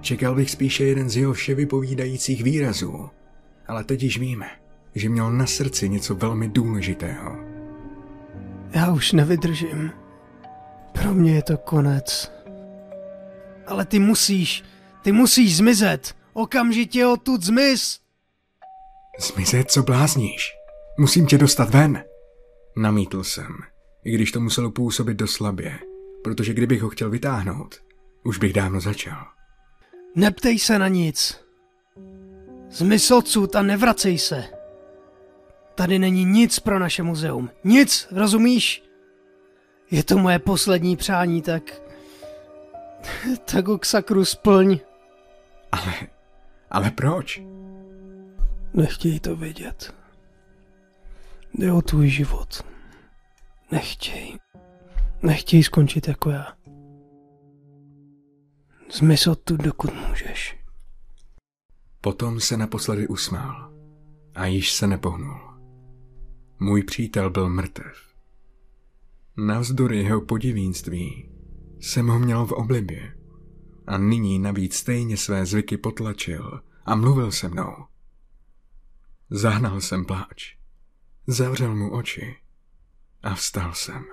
[0.00, 3.10] Čekal bych spíše jeden z jeho vše vypovídajících výrazů,
[3.66, 4.50] ale teď již víme,
[4.94, 7.53] že měl na srdci něco velmi důležitého.
[8.74, 9.92] Já už nevydržím.
[10.92, 12.32] Pro mě je to konec.
[13.66, 14.64] Ale ty musíš,
[15.02, 16.16] ty musíš zmizet.
[16.32, 18.00] Okamžitě odtud zmiz.
[19.20, 20.52] Zmizet, co blázníš?
[20.98, 22.04] Musím tě dostat ven.
[22.76, 23.58] Namítl jsem,
[24.04, 25.78] i když to muselo působit dost slabě,
[26.24, 27.74] protože kdybych ho chtěl vytáhnout,
[28.24, 29.26] už bych dávno začal.
[30.16, 31.40] Neptej se na nic.
[32.70, 34.44] Zmiz odsud a nevracej se.
[35.74, 37.50] Tady není nic pro naše muzeum.
[37.64, 38.82] Nic, rozumíš?
[39.90, 41.62] Je to moje poslední přání, tak...
[43.44, 44.78] Tak ho k sakru splň.
[45.72, 45.94] Ale,
[46.70, 47.42] ale proč?
[48.74, 49.94] Nechtějí to vědět.
[51.54, 52.64] Jde o tvůj život.
[53.70, 54.38] Nechtěj.
[55.22, 56.52] Nechtěj skončit jako já.
[58.92, 60.58] Zmiz odtud, dokud můžeš.
[62.00, 63.72] Potom se naposledy usmál
[64.34, 65.43] a již se nepohnul.
[66.60, 68.14] Můj přítel byl mrtev.
[69.36, 71.30] Navzdory jeho podivínství
[71.80, 73.16] jsem ho měl v oblibě
[73.86, 77.74] a nyní navíc stejně své zvyky potlačil a mluvil se mnou.
[79.30, 80.56] Zahnal jsem pláč,
[81.26, 82.36] zavřel mu oči
[83.22, 84.04] a vstal jsem.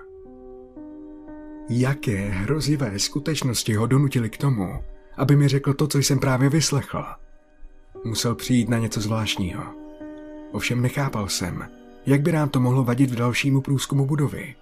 [1.68, 4.84] Jaké hrozivé skutečnosti ho donutili k tomu,
[5.16, 7.04] aby mi řekl to, co jsem právě vyslechl.
[8.04, 9.64] Musel přijít na něco zvláštního.
[10.52, 11.68] Ovšem nechápal jsem,
[12.06, 14.54] jak by nám to mohlo vadit v dalšímu průzkumu budovy.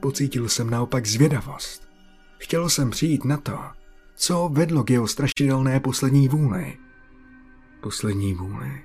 [0.00, 1.88] Pocítil jsem naopak zvědavost.
[2.38, 3.58] Chtěl jsem přijít na to,
[4.16, 6.76] co vedlo k jeho strašidelné poslední vůli.
[7.80, 8.82] Poslední vůli.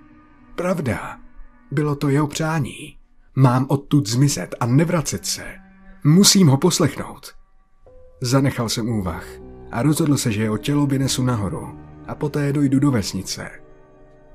[0.56, 1.20] Pravda.
[1.72, 2.98] Bylo to jeho přání.
[3.36, 5.56] Mám odtud zmizet a nevracet se.
[6.04, 7.36] Musím ho poslechnout.
[8.22, 9.26] Zanechal jsem úvah
[9.72, 13.50] a rozhodl se, že jeho tělo vynesu nahoru a poté dojdu do vesnice.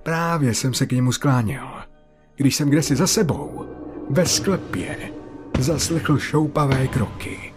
[0.02, 1.68] Právě jsem se k němu skláněl,
[2.36, 3.66] když jsem kdesi za sebou,
[4.10, 4.96] ve sklepě,
[5.58, 7.52] zaslechl šoupavé kroky.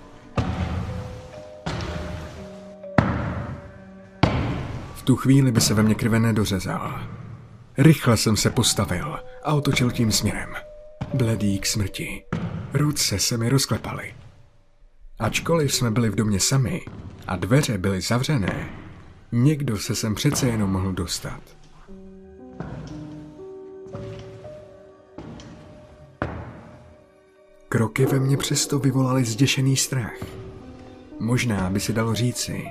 [4.95, 7.01] V tu chvíli by se ve mně krve nedořezal.
[7.77, 10.53] Rychle jsem se postavil a otočil tím směrem.
[11.13, 12.23] Bledý k smrti.
[12.73, 14.13] Ruce se mi rozklepaly.
[15.19, 16.81] Ačkoliv jsme byli v domě sami
[17.27, 18.69] a dveře byly zavřené,
[19.31, 21.56] někdo se sem přece jenom mohl dostat.
[27.69, 30.23] Kroky ve mně přesto vyvolaly zděšený strach.
[31.19, 32.65] Možná by se dalo říci,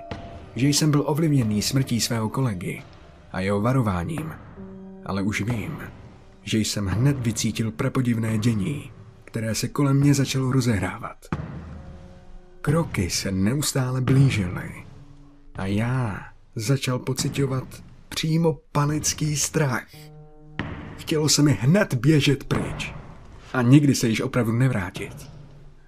[0.55, 2.83] že jsem byl ovlivněný smrtí svého kolegy
[3.33, 4.33] a jeho varováním,
[5.07, 5.79] ale už vím,
[6.43, 8.91] že jsem hned vycítil prepodivné dění,
[9.25, 11.19] které se kolem mě začalo rozehrávat.
[12.61, 14.71] Kroky se neustále blížily
[15.55, 16.21] a já
[16.55, 19.87] začal pocitovat přímo panický strach.
[20.97, 22.96] Chtělo se mi hned běžet pryč
[23.57, 25.31] a nikdy se již opravdu nevrátit.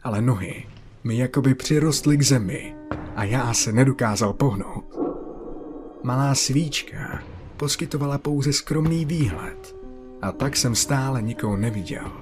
[0.02, 0.66] Ale nohy
[1.04, 2.74] mi jakoby přirostly k zemi
[3.16, 4.98] a já se nedokázal pohnout.
[6.02, 7.22] Malá svíčka
[7.57, 9.76] poskytovala pouze skromný výhled
[10.22, 12.12] a tak jsem stále nikoho neviděl.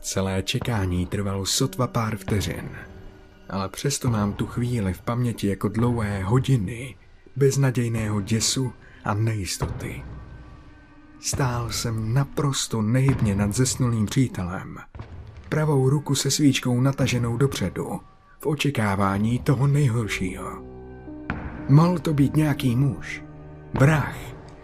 [0.00, 2.68] Celé čekání trvalo sotva pár vteřin,
[3.50, 6.96] ale přesto mám tu chvíli v paměti jako dlouhé hodiny
[7.36, 8.72] beznadějného děsu
[9.04, 10.02] a nejistoty.
[11.20, 14.76] Stál jsem naprosto nehybně nad zesnulým přítelem,
[15.48, 18.00] pravou ruku se svíčkou nataženou dopředu,
[18.38, 20.62] v očekávání toho nejhoršího.
[21.68, 23.22] Mohl to být nějaký muž,
[23.74, 24.16] vrah,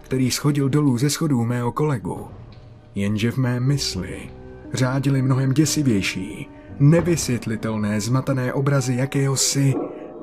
[0.02, 2.28] který schodil dolů ze schodů mého kolegu,
[2.94, 4.30] jenže v mé mysli
[4.72, 6.48] řádili mnohem děsivější,
[6.80, 9.74] nevysvětlitelné zmatené obrazy jakéhosi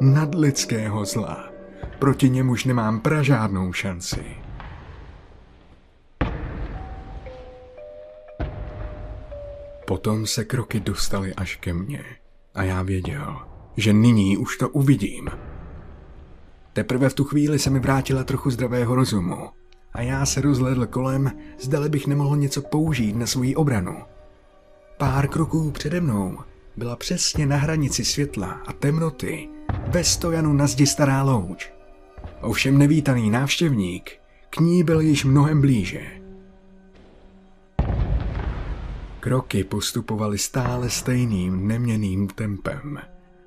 [0.02, 1.50] nadlidského zla.
[2.00, 4.26] Proti němuž nemám pražádnou šanci.
[9.90, 12.06] Potom se kroky dostaly až ke mně
[12.56, 13.38] a já věděl,
[13.78, 15.30] že nyní už to uvidím.
[16.74, 19.50] Teprve v tu chvíli se mi vrátila trochu zdravého rozumu
[19.94, 23.98] a já se rozhledl kolem, zdali bych nemohl něco použít na svoji obranu.
[24.98, 26.38] Pár kroků přede mnou
[26.78, 29.50] byla přesně na hranici světla a temnoty
[29.88, 31.74] ve stojanu na zdi stará louč.
[32.42, 34.12] Ovšem nevítaný návštěvník
[34.50, 36.19] k ní byl již mnohem blíže.
[39.20, 43.00] Kroky postupovaly stále stejným neměným tempem,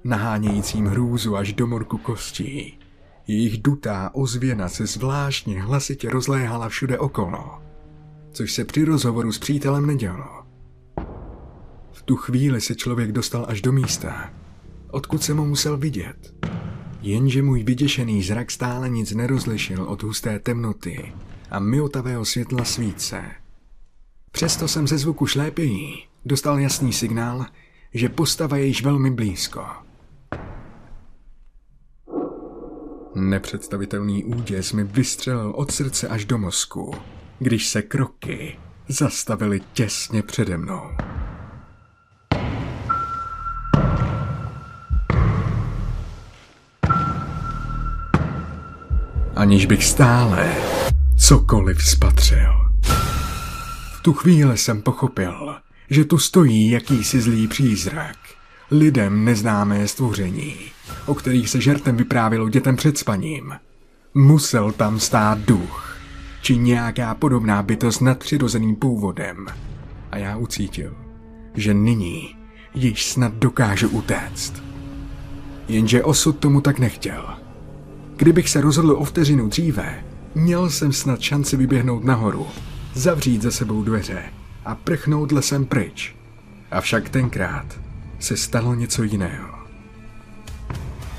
[0.05, 2.79] nahánějícím hrůzu až do morku kostí.
[3.27, 7.63] Jejich dutá ozvěna se zvláštně hlasitě rozléhala všude okolo,
[8.33, 10.43] což se při rozhovoru s přítelem nedělo.
[11.93, 14.31] V tu chvíli se člověk dostal až do místa,
[14.91, 16.35] odkud se mu musel vidět.
[17.03, 21.13] Jenže můj vyděšený zrak stále nic nerozlišil od husté temnoty
[21.51, 23.42] a myotavého světla svíce.
[24.33, 27.47] Přesto jsem ze zvuku šlépění dostal jasný signál,
[27.95, 29.65] že postava je již velmi blízko.
[33.15, 36.95] Nepředstavitelný úděs mi vystřelil od srdce až do mozku,
[37.39, 40.83] když se kroky zastavily těsně přede mnou.
[49.37, 50.57] Aniž bych stále
[51.17, 52.62] cokoliv spatřil.
[54.03, 55.55] Tu chvíli jsem pochopil,
[55.91, 58.17] že tu stojí jakýsi zlý přízrak.
[58.71, 60.55] Lidem neznámé stvoření,
[61.07, 63.53] o kterých se žertem vyprávělo dětem před spaním.
[64.15, 65.99] Musel tam stát duch,
[66.43, 69.47] či nějaká podobná bytost nadpřirozeným původem.
[70.11, 70.97] A já ucítil,
[71.55, 72.37] že nyní
[72.75, 74.63] již snad dokážu utéct.
[75.69, 77.25] Jenže osud tomu tak nechtěl.
[78.17, 82.47] Kdybych se rozhodl o vteřinu dříve, měl jsem snad šanci vyběhnout nahoru,
[82.95, 84.23] zavřít za sebou dveře
[84.65, 86.17] a prchnout lesem pryč.
[86.71, 87.81] Avšak tenkrát
[88.19, 89.59] se stalo něco jiného.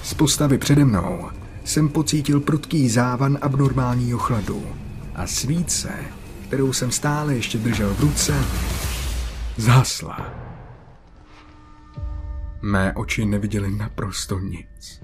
[0.03, 1.29] Z postavy přede mnou
[1.63, 4.65] jsem pocítil prudký závan abnormálního chladu
[5.15, 5.89] a svíce,
[6.47, 8.33] kterou jsem stále ještě držel v ruce,
[9.57, 10.33] zhasla.
[12.62, 15.01] Mé oči neviděly naprosto nic.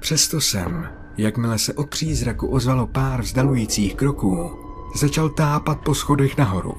[0.00, 4.50] Přesto jsem, jakmile se od přízraku ozvalo pár vzdalujících kroků,
[4.96, 6.74] začal tápat po schodech nahoru.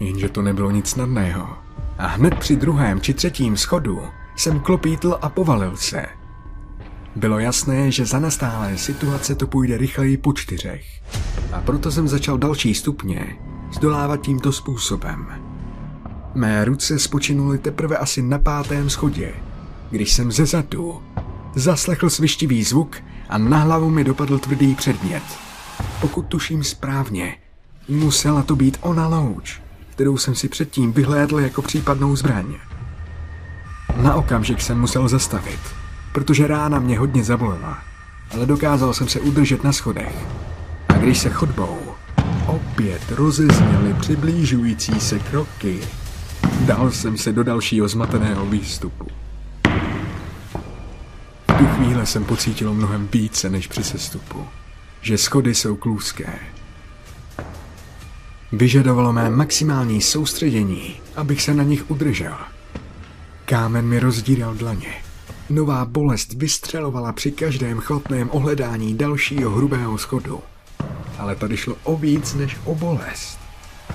[0.00, 1.48] Jenže to nebylo nic snadného.
[1.98, 4.02] A hned při druhém či třetím schodu
[4.36, 6.06] jsem klopítl a povalil se.
[7.16, 10.84] Bylo jasné, že za nastálé situace to půjde rychleji po čtyřech.
[11.52, 13.36] A proto jsem začal další stupně
[13.72, 15.26] zdolávat tímto způsobem.
[16.34, 19.34] Mé ruce spočinuly teprve asi na pátém schodě,
[19.90, 21.02] když jsem ze zadu
[21.54, 22.96] zaslechl svištivý zvuk
[23.34, 25.22] a na hlavu mi dopadl tvrdý předmět.
[26.00, 27.36] Pokud tuším správně,
[27.88, 32.54] musela to být ona louč, kterou jsem si předtím vyhlédl jako případnou zbraň.
[33.96, 35.60] Na okamžik jsem musel zastavit,
[36.12, 37.78] protože rána mě hodně zabolela,
[38.30, 40.26] ale dokázal jsem se udržet na schodech.
[40.88, 41.78] A když se chodbou
[42.46, 45.80] opět rozezněly přiblížující se kroky,
[46.60, 49.06] dal jsem se do dalšího zmateného výstupu.
[51.58, 54.46] Tu chvíli jsem pocítil mnohem více než při sestupu,
[55.00, 56.38] že schody jsou klůzké.
[58.52, 62.34] Vyžadovalo mé maximální soustředění, abych se na nich udržel.
[63.44, 64.94] Kámen mi rozdíral dlaně.
[65.50, 70.40] Nová bolest vystřelovala při každém chlapném ohledání dalšího hrubého schodu.
[71.18, 73.38] Ale tady šlo o víc než o bolest.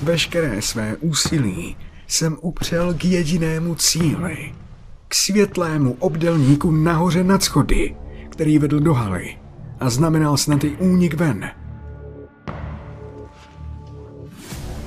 [0.02, 4.54] Veškeré své úsilí jsem upřel k jedinému cíli–
[5.10, 7.96] k světlému obdelníku nahoře nad schody,
[8.30, 9.38] který vedl do haly
[9.80, 11.50] a znamenal snad i únik ven.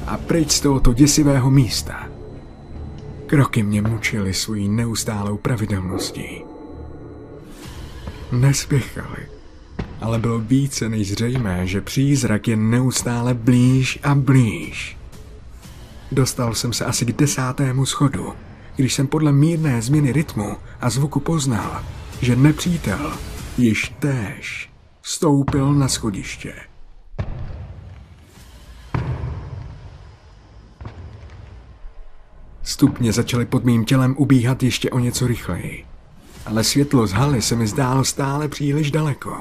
[0.06, 2.08] A pryč z tohoto děsivého místa.
[3.26, 6.44] Kroky mě mučily svojí neustálou pravidelností.
[8.32, 9.28] Nespěchali,
[10.00, 14.96] ale bylo více než zřejmé, že přízrak je neustále blíž a blíž.
[16.12, 18.32] Dostal jsem se asi k desátému schodu,
[18.76, 21.84] když jsem podle mírné změny rytmu a zvuku poznal,
[22.20, 23.12] že nepřítel
[23.58, 26.54] již též vstoupil na schodiště.
[32.62, 35.84] Stupně začaly pod mým tělem ubíhat ještě o něco rychleji,
[36.46, 39.34] ale světlo z haly se mi zdálo stále příliš daleko.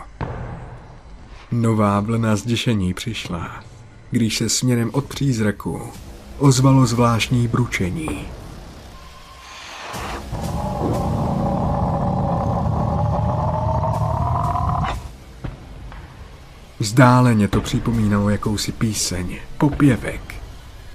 [1.51, 3.63] Nová vlna zděšení přišla,
[4.11, 5.81] když se směrem od přízraku
[6.37, 8.27] ozvalo zvláštní bručení.
[16.81, 20.35] Vzdáleně to připomínalo jakousi píseň, popěvek,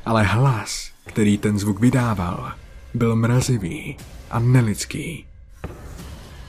[0.05, 2.53] ale hlas, který ten zvuk vydával,
[2.95, 3.97] byl mrazivý
[4.31, 5.27] a nelidský.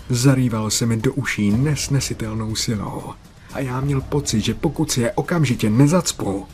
[0.10, 3.14] Zarýval se mi do uší nesnesitelnou silou
[3.54, 6.48] a já měl pocit, že pokud si je okamžitě nezacpu,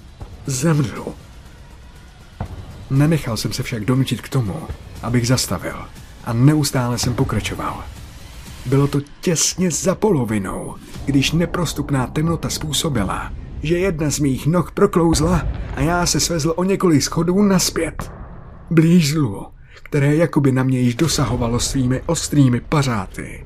[0.45, 1.05] zemřu.
[2.89, 4.67] Nenechal jsem se však donutit k tomu,
[5.01, 5.85] abych zastavil
[6.25, 7.83] a neustále jsem pokračoval.
[8.65, 13.33] Bylo to těsně za polovinou, když neprostupná temnota způsobila,
[13.63, 18.11] že jedna z mých noh proklouzla a já se svezl o několik schodů naspět.
[18.71, 19.45] Blíž zlu,
[19.83, 23.45] které jakoby na mě již dosahovalo svými ostrými pařáty.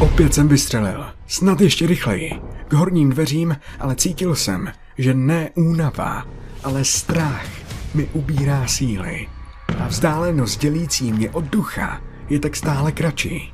[0.00, 2.32] Opět jsem vystřelil, snad ještě rychleji,
[2.68, 6.26] k horním dveřím, ale cítil jsem, že ne únava,
[6.64, 9.28] ale strach mi ubírá síly
[9.78, 13.52] a vzdálenost dělící mě od ducha je tak stále kratší.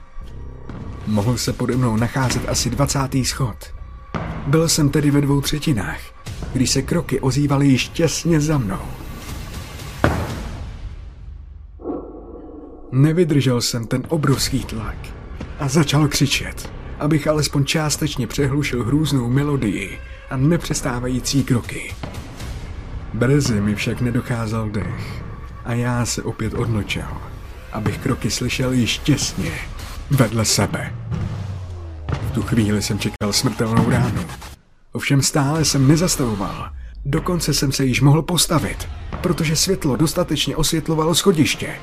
[1.06, 2.98] Mohl se pode mnou nacházet asi 20.
[3.22, 3.56] schod.
[4.46, 6.00] Byl jsem tedy ve dvou třetinách,
[6.52, 8.82] když se kroky ozývaly již těsně za mnou.
[12.92, 14.96] Nevydržel jsem ten obrovský tlak
[15.58, 19.98] a začal křičet, abych alespoň částečně přehlušil hrůznou melodii
[20.30, 21.94] a nepřestávající kroky.
[23.14, 25.24] Brzy mi však nedocházel dech
[25.64, 27.04] a já se opět odnočil,
[27.72, 29.52] abych kroky slyšel již těsně
[30.10, 30.94] vedle sebe.
[32.28, 34.24] V tu chvíli jsem čekal smrtelnou ránu.
[34.92, 36.70] Ovšem stále jsem nezastavoval.
[37.04, 38.88] Dokonce jsem se již mohl postavit,
[39.20, 41.74] protože světlo dostatečně osvětlovalo schodiště.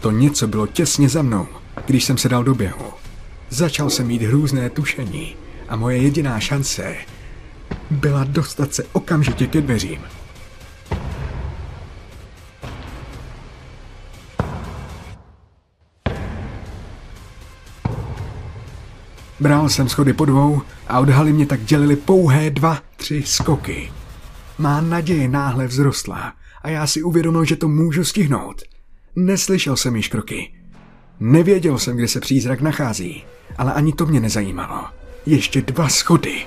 [0.00, 1.46] To něco bylo těsně za mnou,
[1.86, 2.86] když jsem se dal do běhu.
[3.50, 5.36] Začal jsem mít hrůzné tušení
[5.68, 6.96] a moje jediná šance
[7.92, 10.00] byla dostat se okamžitě ke dveřím.
[19.40, 23.92] Bral jsem schody po dvou a odhaly mě tak dělili pouhé dva, tři skoky.
[24.58, 26.32] Má naděje náhle vzrostla
[26.62, 28.62] a já si uvědomil, že to můžu stihnout.
[29.16, 30.54] Neslyšel jsem již kroky.
[31.20, 33.24] Nevěděl jsem, kde se přízrak nachází,
[33.58, 34.84] ale ani to mě nezajímalo.
[35.26, 36.46] Ještě dva schody.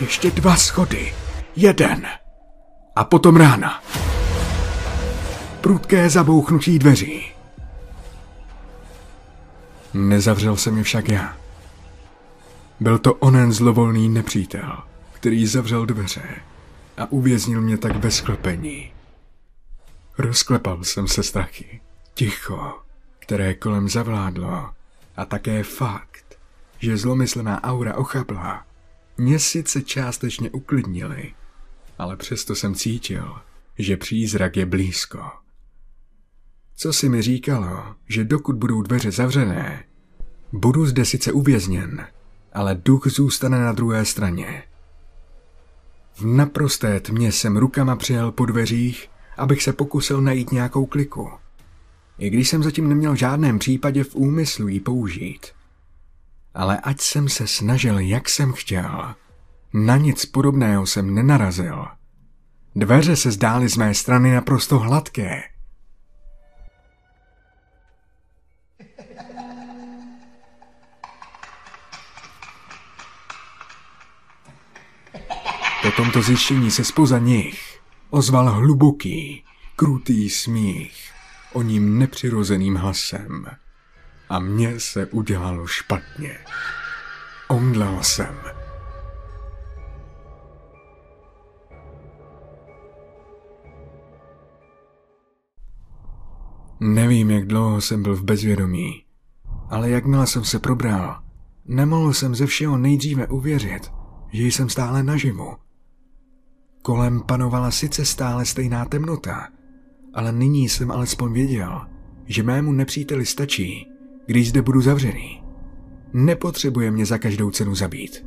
[0.00, 1.14] Ještě dva schody.
[1.56, 2.06] Jeden.
[2.96, 3.82] A potom rána.
[5.60, 7.32] Prudké zabouchnutí dveří.
[9.94, 11.36] Nezavřel jsem je však já.
[12.80, 14.82] Byl to onen zlovolný nepřítel,
[15.12, 16.28] který zavřel dveře
[16.98, 18.92] a uvěznil mě tak ve sklepení.
[20.18, 21.80] Rozklepal jsem se strachy,
[22.14, 22.74] ticho,
[23.18, 24.70] které kolem zavládlo
[25.16, 26.38] a také fakt,
[26.78, 28.64] že zlomyslná aura ochabla,
[29.18, 31.34] mě sice částečně uklidnili,
[31.98, 33.34] ale přesto jsem cítil,
[33.78, 35.22] že přízrak je blízko.
[36.76, 39.84] Co si mi říkalo, že dokud budou dveře zavřené,
[40.52, 42.06] budu zde sice uvězněn,
[42.52, 44.62] ale duch zůstane na druhé straně.
[46.14, 51.30] V naprosté tmě jsem rukama přijel po dveřích, abych se pokusil najít nějakou kliku.
[52.18, 55.46] I když jsem zatím neměl v žádném případě v úmyslu ji použít.
[56.56, 59.14] Ale ať jsem se snažil, jak jsem chtěl,
[59.72, 61.86] na nic podobného jsem nenarazil.
[62.76, 65.42] Dveře se zdály z mé strany naprosto hladké–
[75.86, 77.80] Po tomto zjištění se spoza nich
[78.10, 79.44] ozval hluboký,
[79.76, 81.10] krutý smích
[81.52, 83.46] o ním nepřirozeným hlasem.
[84.28, 86.38] A mně se udělalo špatně.
[87.48, 88.36] Omdlel jsem.
[96.80, 99.04] Nevím, jak dlouho jsem byl v bezvědomí,
[99.68, 101.22] ale jakmile jsem se probral,
[101.64, 103.92] nemohl jsem ze všeho nejdříve uvěřit,
[104.32, 105.56] že jsem stále naživu.
[106.82, 109.48] Kolem panovala sice stále stejná temnota,
[110.14, 111.86] ale nyní jsem alespoň věděl,
[112.26, 113.95] že mému nepříteli stačí,
[114.26, 115.42] když zde budu zavřený.
[116.12, 118.26] Nepotřebuje mě za každou cenu zabít.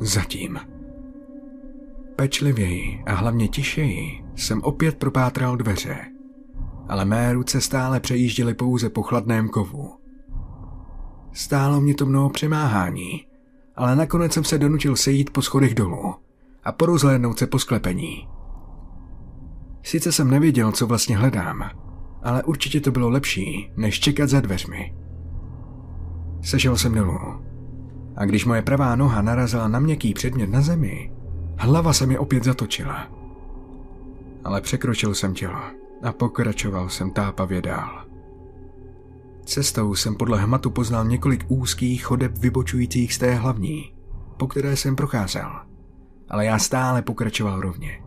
[0.00, 0.58] Zatím.
[2.16, 5.96] Pečlivěji a hlavně tišeji jsem opět propátral dveře,
[6.88, 9.90] ale mé ruce stále přejížděly pouze po chladném kovu.
[11.32, 13.26] Stálo mě to mnoho přemáhání,
[13.76, 16.14] ale nakonec jsem se donutil sejít po schodech dolů
[16.64, 18.28] a porozhlédnout se po sklepení.
[19.82, 21.70] Sice jsem nevěděl, co vlastně hledám,
[22.22, 24.94] ale určitě to bylo lepší, než čekat za dveřmi.
[26.42, 27.18] Sešel jsem dolů.
[28.16, 31.12] A když moje pravá noha narazila na měkký předmět na zemi,
[31.58, 33.06] hlava se mi opět zatočila.
[34.44, 35.60] Ale překročil jsem tělo
[36.02, 38.04] a pokračoval jsem tápavě dál.
[39.44, 43.92] Cestou jsem podle hmatu poznal několik úzkých chodeb vybočujících z té hlavní,
[44.36, 45.50] po které jsem procházel–
[46.30, 48.02] ale já stále pokračoval rovně.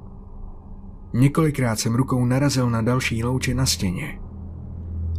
[1.13, 4.19] Několikrát jsem rukou narazil na další louče na stěně,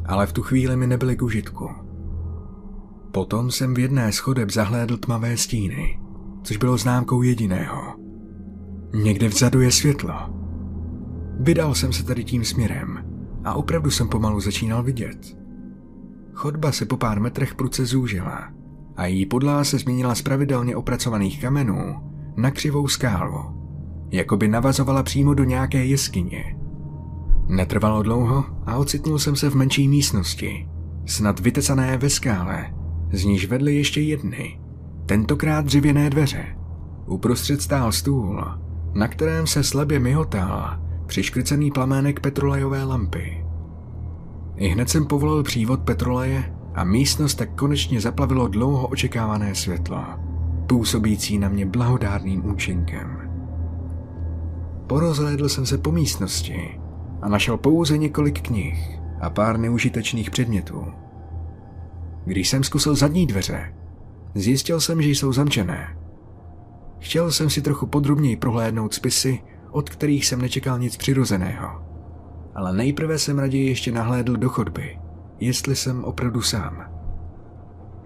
[0.07, 1.71] ale v tu chvíli mi nebyly k užitku.
[3.15, 6.01] Potom jsem v jedné schodeb zahlédl tmavé stíny,
[6.43, 7.95] což bylo známkou jediného.
[8.95, 10.15] Někde vzadu je světlo.
[11.41, 12.99] Vydal jsem se tady tím směrem
[13.45, 15.37] a opravdu jsem pomalu začínal vidět.
[16.33, 18.53] Chodba se po pár metrech pruce zúžila
[18.97, 21.95] a její podlaha se změnila z pravidelně opracovaných kamenů
[22.37, 23.39] na křivou skálu,
[24.11, 26.59] jako by navazovala přímo do nějaké jeskyně.
[27.49, 30.69] Netrvalo dlouho a ocitnul jsem se v menší místnosti,
[31.07, 32.84] snad vytesané ve skále,
[33.17, 34.61] z níž vedly ještě jedny,
[35.07, 36.45] tentokrát dřevěné dveře.
[37.07, 38.45] Uprostřed stál stůl,
[38.95, 43.45] na kterém se slabě myhotal přiškrcený plamének petrolejové lampy.
[44.57, 50.05] I hned jsem povolil přívod petroleje a místnost tak konečně zaplavilo dlouho očekávané světlo.
[50.67, 53.31] působící na mě blahodárným účinkem.
[54.87, 56.81] Porozhlédl jsem se po místnosti
[57.23, 61.04] a našel pouze několik knih a pár neužitečných předmětů.
[62.25, 63.75] Když jsem zkusil zadní dveře,
[64.35, 65.97] zjistil jsem, že jsou zamčené.
[66.99, 71.83] Chtěl jsem si trochu podrobněji prohlédnout spisy, od kterých jsem nečekal nic přirozeného.
[72.55, 74.99] Ale nejprve jsem raději ještě nahlédl do chodby,
[75.41, 76.85] jestli jsem opravdu sám.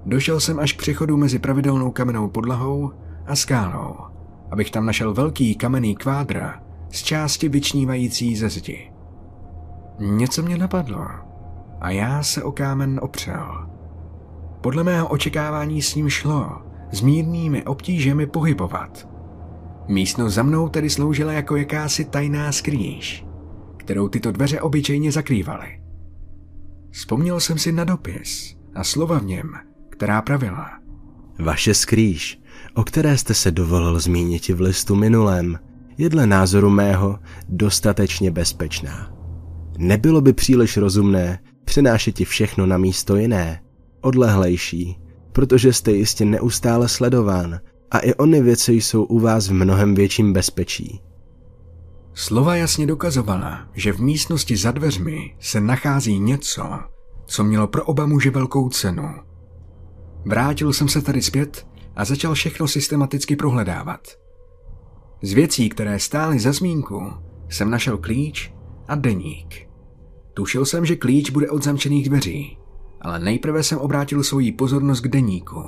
[0.06, 2.92] Došel jsem až k přechodu mezi pravidelnou kamennou podlahou
[3.26, 3.96] a skálou,
[4.50, 8.92] abych tam našel velký kamenný kvádra z části vyčnívající ze zdi.
[9.98, 11.06] Něco mě napadlo
[11.80, 13.67] a já se o kámen opřel.
[14.60, 19.08] Podle mého očekávání s ním šlo s mírnými obtížemi pohybovat.
[19.88, 23.26] Místnost za mnou tedy sloužila jako jakási tajná skrýž,
[23.76, 25.80] kterou tyto dveře obyčejně zakrývaly.
[26.90, 29.52] Vzpomněl jsem si na dopis a slova v něm,
[29.90, 30.70] která pravila.
[31.38, 32.40] Vaše skrýž,
[32.74, 35.58] o které jste se dovolil zmínit v listu minulém,
[35.98, 39.12] je dle názoru mého dostatečně bezpečná.
[39.78, 43.60] Nebylo by příliš rozumné přenášet ti všechno na místo jiné,
[44.08, 44.98] odlehlejší,
[45.32, 50.32] protože jste jistě neustále sledován a i ony věci jsou u vás v mnohem větším
[50.32, 51.00] bezpečí.
[52.14, 56.62] Slova jasně dokazovala, že v místnosti za dveřmi se nachází něco,
[57.26, 59.08] co mělo pro oba muže velkou cenu.
[60.24, 64.00] Vrátil jsem se tady zpět a začal všechno systematicky prohledávat.
[65.22, 67.12] Z věcí, které stály za zmínku,
[67.48, 68.52] jsem našel klíč
[68.88, 69.68] a deník.
[70.34, 72.58] Tušil jsem, že klíč bude od zamčených dveří,
[73.00, 75.62] ale nejprve jsem obrátil svoji pozornost k deníku.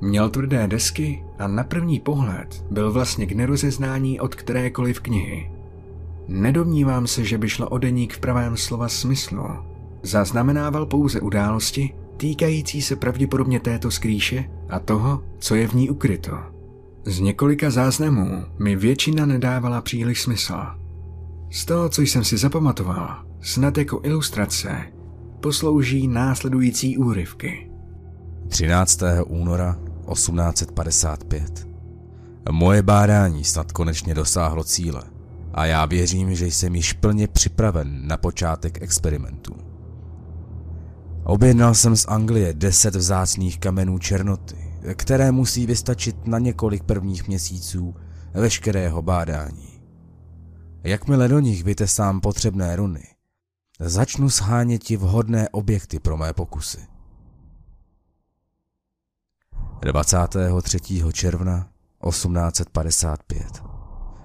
[0.00, 5.50] Měl tvrdé desky a na první pohled byl vlastně k nerozeznání od kterékoliv knihy.
[6.28, 9.48] Nedomnívám se, že by šlo o deník v pravém slova smyslu.
[10.02, 16.38] Zaznamenával pouze události týkající se pravděpodobně této skrýše a toho, co je v ní ukryto.
[17.04, 20.54] Z několika záznamů mi většina nedávala příliš smysl.
[21.50, 24.86] Z toho, co jsem si zapamatoval, snad jako ilustrace,
[25.40, 27.70] poslouží následující úryvky.
[28.48, 29.02] 13.
[29.26, 29.78] února
[30.12, 31.68] 1855.
[32.50, 35.02] Moje bádání snad konečně dosáhlo cíle
[35.54, 39.54] a já věřím, že jsem již plně připraven na počátek experimentu.
[41.24, 44.56] Objednal jsem z Anglie deset vzácných kamenů černoty,
[44.94, 47.94] které musí vystačit na několik prvních měsíců
[48.34, 49.68] veškerého bádání.
[50.84, 53.02] Jakmile do nich vytesám potřebné runy,
[53.80, 56.78] začnu shánět ti vhodné objekty pro mé pokusy.
[59.82, 60.78] 23.
[61.12, 61.68] června
[62.08, 63.64] 1855.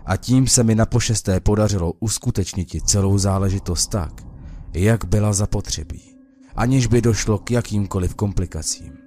[0.05, 4.27] A tím se mi na pošesté podařilo uskutečnit celou záležitost tak,
[4.73, 6.17] jak byla zapotřebí,
[6.55, 8.97] aniž by došlo k jakýmkoliv komplikacím.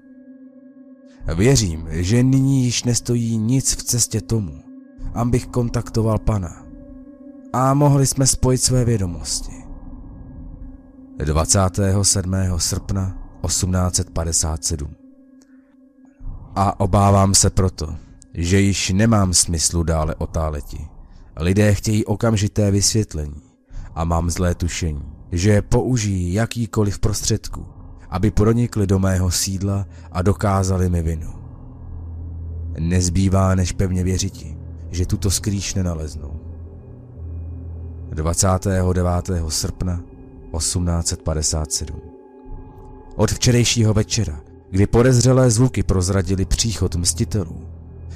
[1.35, 4.63] Věřím, že nyní již nestojí nic v cestě tomu,
[5.15, 6.65] abych kontaktoval pana
[7.53, 9.58] a mohli jsme spojit své vědomosti.
[11.25, 12.59] 27.
[12.59, 14.97] srpna 1857
[16.55, 17.95] a obávám se proto,
[18.35, 20.89] že již nemám smyslu dále otáleti.
[21.37, 23.43] Lidé chtějí okamžité vysvětlení
[23.95, 25.03] a mám zlé tušení,
[25.33, 27.67] že použijí jakýkoliv prostředku,
[28.11, 31.35] aby pronikli do mého sídla a dokázali mi vinu.
[32.79, 34.59] Nezbývá než pevně věřiti,
[34.91, 36.41] že tuto skrýš nenaleznou.
[38.11, 39.05] 29.
[39.49, 40.08] srpna
[40.59, 42.01] 1857
[43.17, 44.41] Od včerejšího večera
[44.71, 47.67] kdy podezřelé zvuky prozradili příchod mstitelů,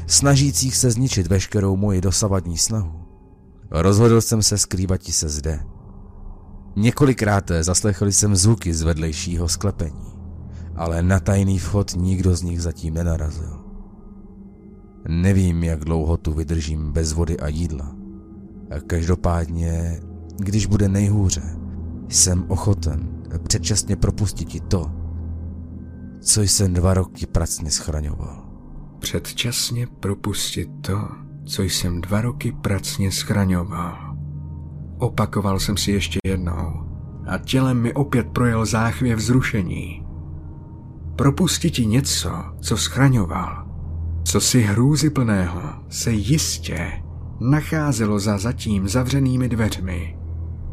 [0.06, 2.92] snažících se zničit veškerou moji dosavadní snahu.
[3.70, 5.60] Rozhodl jsem se skrývat se zde.
[6.76, 10.12] Několikrát zaslechl jsem zvuky z vedlejšího sklepení,
[10.76, 13.60] ale na tajný vchod nikdo z nich zatím nenarazil.
[15.08, 17.96] Nevím, jak dlouho tu vydržím bez vody a jídla.
[18.86, 20.00] Každopádně,
[20.36, 21.42] když bude nejhůře,
[22.12, 23.08] jsem ochoten
[23.42, 24.90] předčasně propustit i to,
[26.20, 28.44] co jsem dva roky pracně schraňoval.
[28.98, 31.08] Předčasně propustit to,
[31.44, 34.16] co jsem dva roky pracně schraňoval.
[34.98, 36.72] Opakoval jsem si ještě jednou
[37.26, 40.06] a tělem mi opět projel záchvě vzrušení.
[41.16, 43.66] Propustit ti něco, co schraňoval,
[44.24, 47.02] co si hrůzy plného, se jistě
[47.40, 50.18] nacházelo za zatím zavřenými dveřmi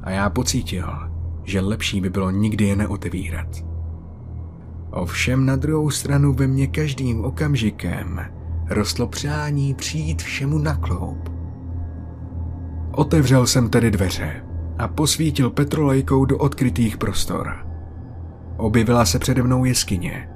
[0.01, 1.08] a já pocítil,
[1.49, 3.47] že lepší by bylo nikdy je neotevírat.
[4.91, 8.25] Ovšem na druhou stranu ve mně každým okamžikem
[8.69, 11.29] rostlo přání přijít všemu na kloup.
[12.91, 14.45] Otevřel jsem tedy dveře
[14.77, 17.67] a posvítil petrolejkou do odkrytých prostor.
[18.57, 20.29] Objevila se přede mnou jeskyně,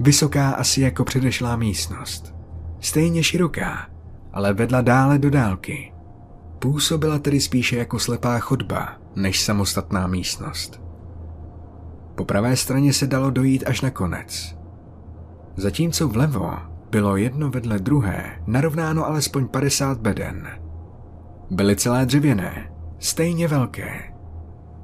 [0.00, 2.34] vysoká asi jako předešlá místnost,
[2.80, 3.88] stejně široká,
[4.32, 5.92] ale vedla dále do dálky.
[6.58, 10.80] Působila tedy spíše jako slepá chodba, než samostatná místnost.
[12.14, 14.56] Po pravé straně se dalo dojít až na konec.
[15.56, 16.52] Zatímco vlevo
[16.90, 20.48] bylo jedno vedle druhé narovnáno alespoň 50 beden.
[21.50, 24.14] Byly celé dřevěné, stejně velké.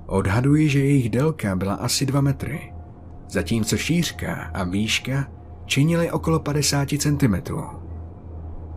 [0.06, 2.74] Odhaduji, že jejich délka byla asi 2 metry,
[3.28, 5.26] zatímco šířka a výška
[5.66, 7.34] činily okolo 50 cm.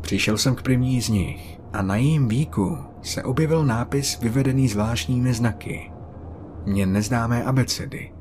[0.02, 5.34] Přišel jsem k první z nich a na jejím výku se objevil nápis vyvedený zvláštními
[5.34, 5.92] znaky.
[6.66, 8.14] Mně neznámé abecedy.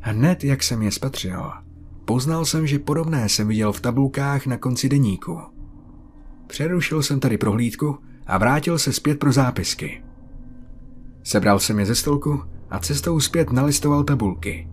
[0.00, 1.50] Hned, jak jsem je spatřil,
[2.04, 5.38] poznal jsem, že podobné jsem viděl v tabulkách na konci deníku.
[6.46, 10.02] Přerušil jsem tady prohlídku a vrátil se zpět pro zápisky.
[11.22, 14.68] Sebral jsem je ze stolku a cestou zpět nalistoval tabulky.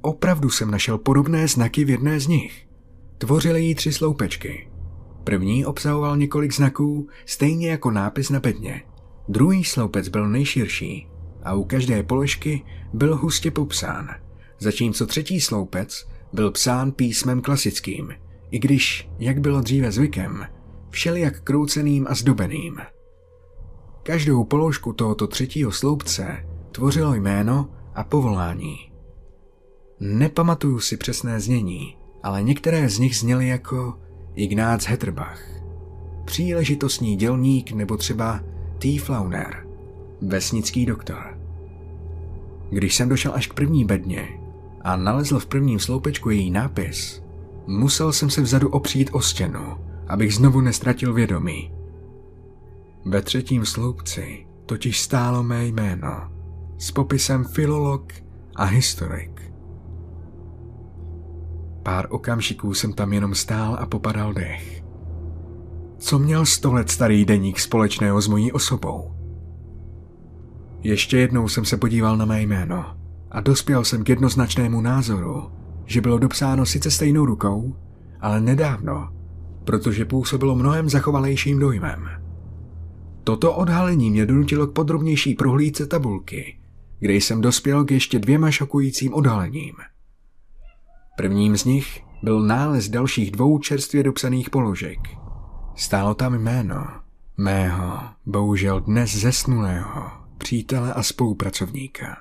[0.00, 2.68] Opravdu jsem našel podobné znaky v jedné z nich.
[3.18, 4.71] Tvořily jí tři sloupečky.
[5.24, 8.82] První obsahoval několik znaků, stejně jako nápis na bedně.
[9.28, 11.08] Druhý sloupec byl nejširší
[11.42, 14.08] a u každé položky byl hustě popsán,
[14.58, 18.14] zatímco třetí sloupec byl psán písmem klasickým,
[18.50, 20.46] i když, jak bylo dříve zvykem,
[20.90, 22.78] všelijak krouceným a zdobeným.
[24.02, 28.76] Každou položku tohoto třetího sloupce tvořilo jméno a povolání.
[30.00, 33.98] Nepamatuju si přesné znění, ale některé z nich zněly jako
[34.34, 35.42] Ignác Hetterbach,
[36.24, 38.40] příležitostní dělník nebo třeba
[38.78, 38.98] T.
[38.98, 39.66] Flauner,
[40.20, 41.38] vesnický doktor.
[42.70, 44.28] Když jsem došel až k první bedně
[44.80, 47.22] a nalezl v prvním sloupečku její nápis,
[47.66, 49.78] musel jsem se vzadu opřít o stěnu,
[50.08, 51.72] abych znovu nestratil vědomí.
[53.04, 56.32] Ve třetím sloupci totiž stálo mé jméno
[56.78, 58.12] s popisem filolog
[58.56, 59.51] a historik.
[61.82, 64.82] Pár okamžiků jsem tam jenom stál a popadal dech.
[65.98, 69.14] Co měl sto let starý deník společného s mojí osobou?
[70.82, 72.84] Ještě jednou jsem se podíval na mé jméno
[73.30, 75.50] a dospěl jsem k jednoznačnému názoru,
[75.86, 77.76] že bylo dopsáno sice stejnou rukou,
[78.20, 79.08] ale nedávno,
[79.64, 82.08] protože působilo mnohem zachovalejším dojmem.
[83.24, 86.58] Toto odhalení mě donutilo k podrobnější prohlídce tabulky,
[86.98, 89.74] kde jsem dospěl k ještě dvěma šokujícím odhalením–
[91.16, 94.98] Prvním z nich byl nález dalších dvou čerstvě dopsaných položek.
[95.74, 96.86] Stálo tam jméno
[97.36, 102.16] mého, bohužel dnes zesnulého, přítele a spolupracovníka.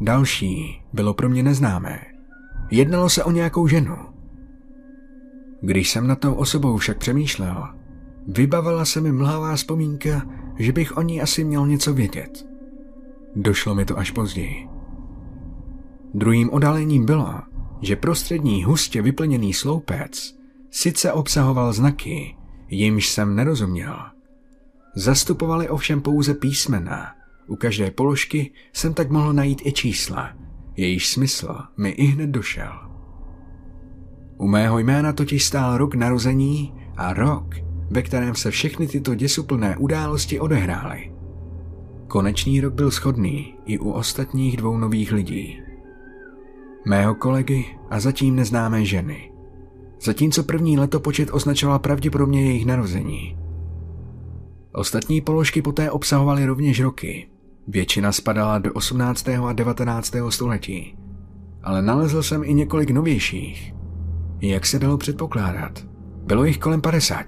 [0.00, 2.00] Další bylo pro mě neznámé.
[2.70, 3.96] Jednalo se o nějakou ženu.
[5.60, 7.68] Když jsem na tou osobou však přemýšlel,
[8.28, 10.22] vybavila se mi mlhavá vzpomínka,
[10.58, 12.46] že bych o ní asi měl něco vědět.
[13.36, 14.75] Došlo mi to až později.
[16.16, 17.34] Druhým odalením bylo,
[17.80, 20.36] že prostřední hustě vyplněný sloupec
[20.70, 22.36] sice obsahoval znaky,
[22.68, 23.96] jimž jsem nerozuměl.
[24.94, 27.12] Zastupovali ovšem pouze písmena.
[27.46, 30.30] U každé položky jsem tak mohl najít i čísla,
[30.76, 32.72] jejíž smysl mi i hned došel.
[34.38, 37.54] U mého jména totiž stál rok narození a rok,
[37.90, 41.12] ve kterém se všechny tyto děsuplné události odehrály.
[42.08, 45.65] Konečný rok byl schodný i u ostatních dvou nových lidí
[46.86, 49.32] mého kolegy a zatím neznámé ženy.
[50.02, 53.38] Zatímco první letopočet označoval pravděpodobně jejich narození.
[54.72, 57.28] Ostatní položky poté obsahovaly rovněž roky.
[57.68, 59.28] Většina spadala do 18.
[59.28, 60.14] a 19.
[60.28, 60.96] století.
[61.62, 63.74] Ale nalezl jsem i několik novějších.
[64.40, 65.86] Jak se dalo předpokládat,
[66.24, 67.26] bylo jich kolem 50.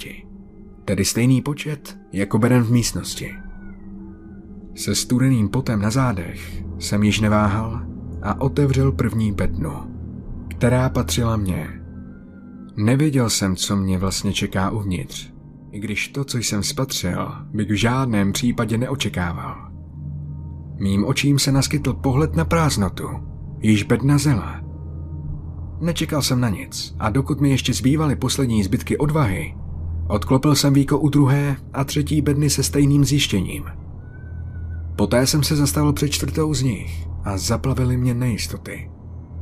[0.85, 3.35] Tedy stejný počet jako beden v místnosti.
[4.75, 9.73] Se studeným potem na zádech jsem již neváhal a otevřel první bednu,
[10.49, 11.69] která patřila mně.
[12.77, 15.33] Nevěděl jsem, co mě vlastně čeká uvnitř,
[15.73, 19.71] i když to, co jsem spatřil, bych v žádném případě neočekával.
[20.81, 23.09] Mým očím se naskytl pohled na prázdnotu,
[23.61, 24.61] již bedna zela.
[25.81, 29.55] Nečekal jsem na nic a dokud mi ještě zbývaly poslední zbytky odvahy,
[30.09, 33.65] odklopil jsem víko u druhé a třetí bedny se stejným zjištěním.
[34.97, 38.91] Poté jsem se zastavil před čtvrtou z nich a zaplavily mě nejistoty.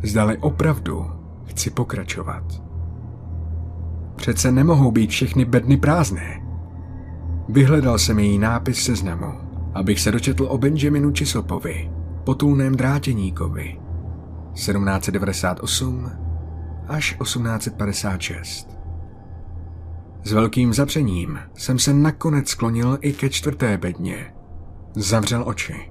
[0.02, 1.06] Zdali opravdu
[1.44, 2.62] chci pokračovat.
[4.16, 6.42] Přece nemohou být všechny bedny prázdné.
[7.48, 9.32] Vyhledal jsem její nápis seznamu,
[9.74, 11.90] abych se dočetl o Benjaminu Chisopovi,
[12.24, 13.78] potulném drátěníkovi,
[14.52, 16.10] 1798
[16.88, 18.78] až 1856.
[20.24, 24.34] S velkým zapřením jsem se nakonec sklonil i ke čtvrté bedně.
[24.94, 25.90] Zavřel oči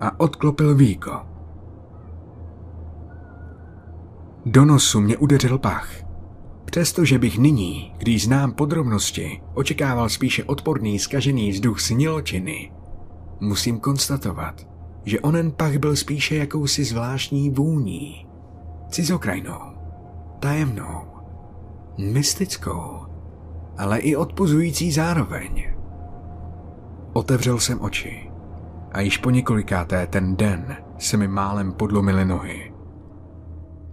[0.00, 1.27] a odklopil víko.
[4.50, 5.90] Do nosu mě udeřil pach.
[6.64, 12.72] Přestože bych nyní, když znám podrobnosti, očekával spíše odporný, skažený vzduch sniločiny,
[13.40, 14.68] musím konstatovat,
[15.04, 18.26] že onen pach byl spíše jakousi zvláštní vůní,
[18.90, 19.60] cizokrajnou,
[20.40, 21.00] tajemnou,
[21.98, 23.06] mystickou,
[23.78, 25.74] ale i odpuzující zároveň.
[27.12, 28.30] Otevřel jsem oči
[28.92, 32.67] a již po několikáté ten den se mi málem podlomily nohy.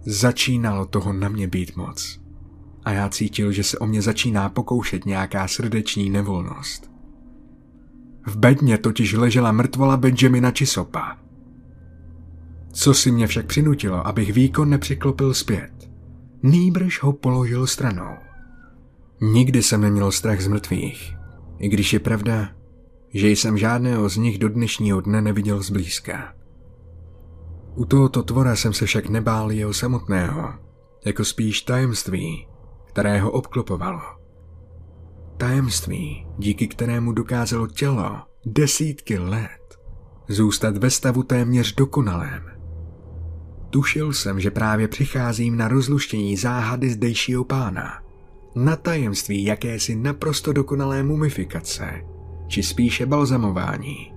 [0.06, 2.20] Začínalo toho na mě být moc
[2.84, 6.90] a já cítil, že se o mě začíná pokoušet nějaká srdeční nevolnost.
[8.26, 11.18] V bedně totiž ležela mrtvola Benjamina Chisopa.
[12.72, 15.90] Co si mě však přinutilo, abych výkon nepřiklopil zpět.
[16.42, 18.16] Nýbrž ho položil stranou.
[19.20, 21.16] Nikdy jsem neměl strach z mrtvých,
[21.58, 22.48] i když je pravda,
[23.14, 26.34] že jsem žádného z nich do dnešního dne neviděl zblízka.
[27.76, 30.54] U tohoto tvora jsem se však nebál jeho samotného,
[31.04, 32.46] jako spíš tajemství,
[32.84, 34.00] které ho obklopovalo.
[35.36, 39.78] Tajemství, díky kterému dokázalo tělo desítky let
[40.28, 42.42] zůstat ve stavu téměř dokonalém.
[43.70, 48.02] Tušil jsem, že právě přicházím na rozluštění záhady zdejšího pána,
[48.54, 52.04] na tajemství jakési naprosto dokonalé mumifikace,
[52.48, 54.15] či spíše balzamování.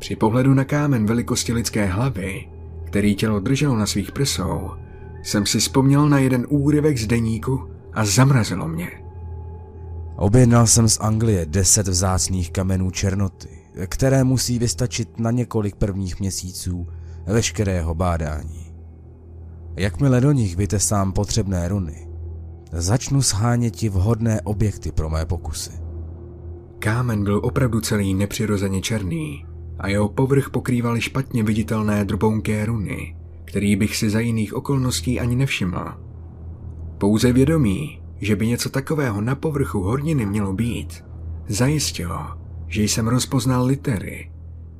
[0.00, 2.48] Při pohledu na kámen velikosti lidské hlavy,
[2.84, 4.70] který tělo drželo na svých prsou,
[5.22, 8.90] jsem si vzpomněl na jeden úryvek z deníku a zamrazilo mě.
[10.16, 13.48] Objednal jsem z Anglie deset vzácných kamenů černoty,
[13.86, 16.86] které musí vystačit na několik prvních měsíců
[17.26, 18.72] veškerého bádání.
[19.76, 22.08] Jakmile do nich vytesám potřebné runy,
[22.72, 25.72] začnu sháněti vhodné objekty pro mé pokusy.
[26.78, 29.49] Kámen byl opravdu celý nepřirozeně černý
[29.80, 35.36] a jeho povrch pokrývaly špatně viditelné drobounké runy, který bych si za jiných okolností ani
[35.36, 35.84] nevšiml.
[36.98, 41.04] Pouze vědomí, že by něco takového na povrchu horniny mělo být,
[41.48, 42.18] zajistilo,
[42.66, 44.32] že jsem rozpoznal litery,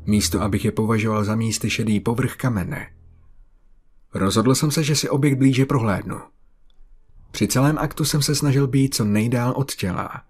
[0.07, 2.87] místo abych je považoval za místy šedý povrch kamene.
[4.15, 6.17] Rozhodl jsem se, že si objekt blíže prohlédnu.
[7.31, 10.23] Při celém aktu jsem se snažil být co nejdál od těla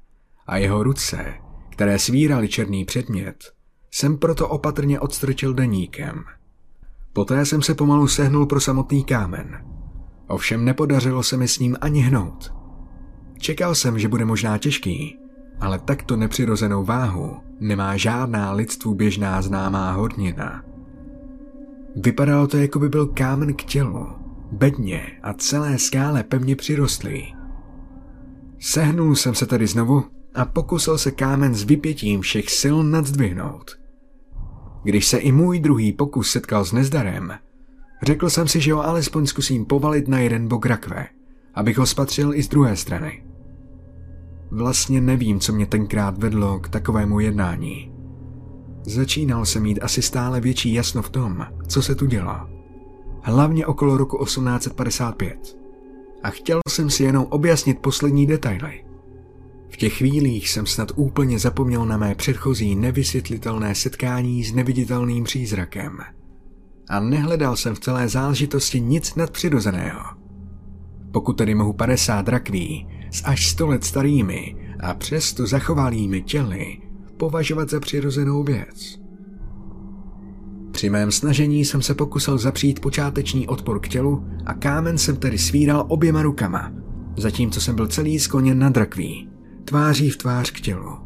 [0.46, 1.34] a jeho ruce,
[1.68, 3.52] které svírali černý předmět,
[3.90, 6.24] jsem proto opatrně odstrčil deníkem.
[7.12, 9.64] Poté jsem se pomalu sehnul pro samotný kámen.
[10.28, 12.54] Ovšem nepodařilo se mi s ním ani hnout.
[13.38, 15.18] Čekal jsem, že bude možná těžký,
[15.60, 20.64] ale takto nepřirozenou váhu nemá žádná lidstvu běžná známá hornina.
[21.96, 24.06] Vypadalo to, jako by byl kámen k tělu,
[24.52, 27.34] bedně a celé skále pevně přirostlý.
[28.58, 33.79] Sehnul jsem se tedy znovu a pokusil se kámen s vypětím všech sil nadzdvihnout.
[34.82, 37.32] Když se i můj druhý pokus setkal s nezdarem,
[38.02, 41.06] řekl jsem si, že ho alespoň zkusím povalit na jeden bok rakve,
[41.54, 43.24] abych ho spatřil i z druhé strany.
[44.50, 47.92] Vlastně nevím, co mě tenkrát vedlo k takovému jednání.
[48.82, 52.36] Začínal jsem mít asi stále větší jasno v tom, co se tu dělo.
[53.22, 55.58] Hlavně okolo roku 1855.
[56.22, 58.84] A chtěl jsem si jenom objasnit poslední detaily.
[59.70, 65.98] V těch chvílích jsem snad úplně zapomněl na mé předchozí nevysvětlitelné setkání s neviditelným přízrakem.
[66.88, 70.00] A nehledal jsem v celé záležitosti nic nadpřirozeného.
[71.12, 76.78] Pokud tedy mohu 50 rakví s až 100 let starými a přesto zachovalými těly
[77.16, 79.00] považovat za přirozenou věc.
[80.70, 85.38] Při mém snažení jsem se pokusil zapřít počáteční odpor k tělu a kámen jsem tedy
[85.38, 86.72] svíral oběma rukama,
[87.16, 89.29] zatímco jsem byl celý skloněn na drakví
[89.64, 90.98] tváří v tvář k tělu.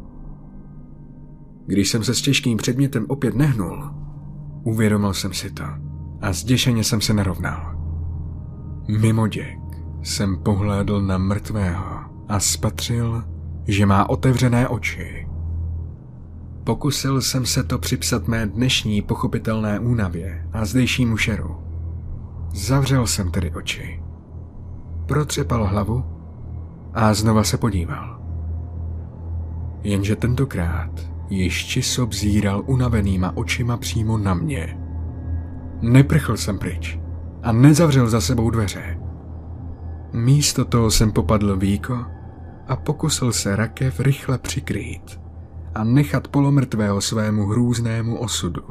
[1.65, 3.83] Když jsem se s těžkým předmětem opět nehnul,
[4.63, 5.63] uvědomil jsem si to
[6.21, 7.75] a zděšeně jsem se narovnal.
[8.87, 9.59] Mimo děk
[10.03, 13.23] jsem pohlédl na mrtvého a spatřil,
[13.67, 15.27] že má otevřené oči.
[16.63, 21.55] Pokusil jsem se to připsat mé dnešní pochopitelné únavě a zdejšímu šeru.
[22.53, 24.03] Zavřel jsem tedy oči.
[25.05, 26.03] Protřepal hlavu
[26.93, 28.14] a znova se podíval.
[29.85, 30.91] Jenže tentokrát
[31.29, 34.77] již Čisob zíral unavenýma očima přímo na mě.
[35.81, 36.99] Neprchl jsem pryč
[37.43, 38.99] a nezavřel za sebou dveře.
[40.13, 42.05] Místo toho jsem popadl víko
[42.67, 45.19] a pokusil se rakev rychle přikrýt
[45.75, 48.63] a nechat polomrtvého svému hrůznému osudu.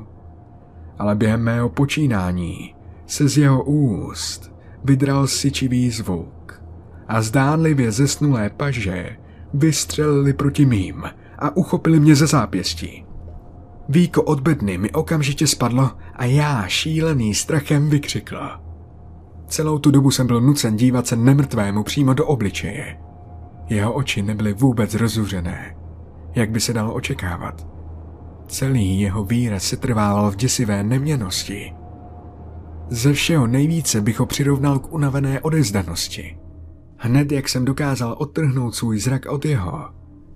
[0.99, 2.75] Ale během mého počínání
[3.07, 4.53] se z jeho úst
[4.85, 6.62] vydral syčivý zvuk
[7.09, 9.17] a zdánlivě zesnulé paže
[9.55, 11.05] vystřelili proti mým
[11.39, 13.05] a uchopili mě ze zápěstí.
[13.89, 18.63] Víko od bedny mi okamžitě spadlo a já, šílený strachem, vykřikla.
[19.49, 22.99] Celou tu dobu jsem byl nucen dívat se nemrtvému přímo do obličeje.
[23.69, 25.77] Jeho oči nebyly vůbec rozuřené,
[26.35, 27.67] jak by se dalo očekávat.
[28.49, 31.73] Celý jeho výraz se trvával v děsivé neměnosti.
[32.89, 36.39] Ze všeho nejvíce bych ho přirovnal k unavené odezdanosti.
[37.05, 39.89] Hned jak jsem dokázal odtrhnout svůj zrak od jeho,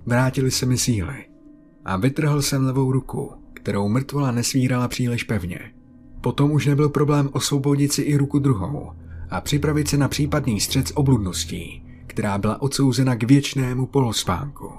[0.06, 1.24] vrátili se mi síly
[1.84, 5.60] a vytrhl jsem levou ruku, kterou mrtvola nesvírala příliš pevně.
[6.20, 8.92] Potom už nebyl problém osvobodit si i ruku druhou
[9.30, 14.72] a připravit se na případný střed s obludností, která byla odsouzena k věčnému polospánku.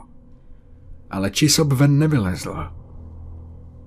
[1.09, 2.55] Ale Čisob ven nevylezl.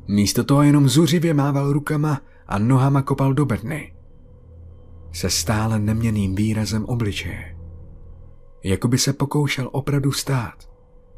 [0.08, 3.94] Místo toho jenom zuřivě mával rukama a nohama kopal do bedny.
[5.12, 7.51] Se stále neměným výrazem obličeje.
[8.64, 10.54] Jako by se pokoušel opravdu stát,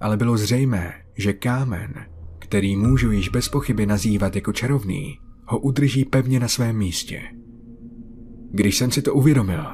[0.01, 2.07] ale bylo zřejmé, že kámen,
[2.39, 7.23] který můžu již bez pochyby nazývat jako čarovný, ho udrží pevně na svém místě.
[8.51, 9.65] Když jsem si to uvědomil,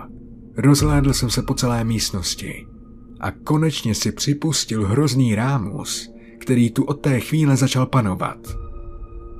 [0.56, 2.66] rozhlédl jsem se po celé místnosti
[3.20, 8.38] a konečně si připustil hrozný rámus, který tu od té chvíle začal panovat.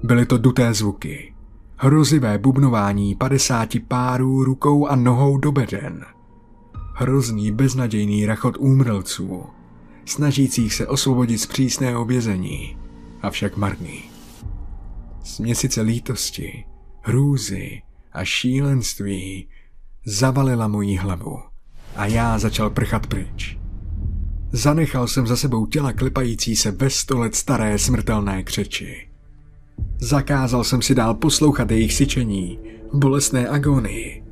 [0.03, 1.35] Byly to duté zvuky,
[1.77, 6.05] hrozivé bubnování padesáti párů rukou a nohou do beden,
[7.01, 9.43] hrozný beznadějný rachot úmrlců,
[10.05, 12.77] snažících se osvobodit z přísného vězení,
[13.23, 14.03] avšak marný.
[15.25, 16.65] Směsice lítosti,
[17.03, 17.83] hrůzy
[18.13, 19.49] a šílenství
[20.05, 21.39] zavalila moji hlavu
[21.97, 23.59] a já začal prchat pryč.
[24.53, 29.09] Zanechal jsem za sebou těla klepající se ve sto let staré smrtelné křeči.
[30.01, 32.59] Zakázal jsem si dál poslouchat jejich syčení,
[32.93, 34.25] bolestné agonii.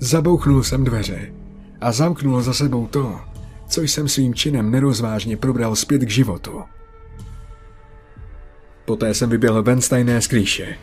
[0.00, 1.43] Zabouchnul jsem dveře
[1.84, 3.20] a zamknul za sebou to,
[3.68, 6.62] co jsem svým činem nerozvážně probral zpět k životu.
[8.84, 10.76] Poté jsem vyběhl ven z tajné skrýše.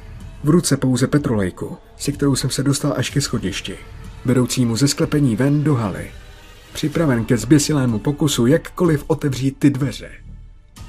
[0.44, 3.76] V ruce pouze petrolejku, se kterou jsem se dostal až ke schodišti,
[4.26, 6.12] vedoucímu ze sklepení ven do haly.
[6.74, 10.12] Připraven ke zběsilému pokusu jakkoliv otevřít ty dveře.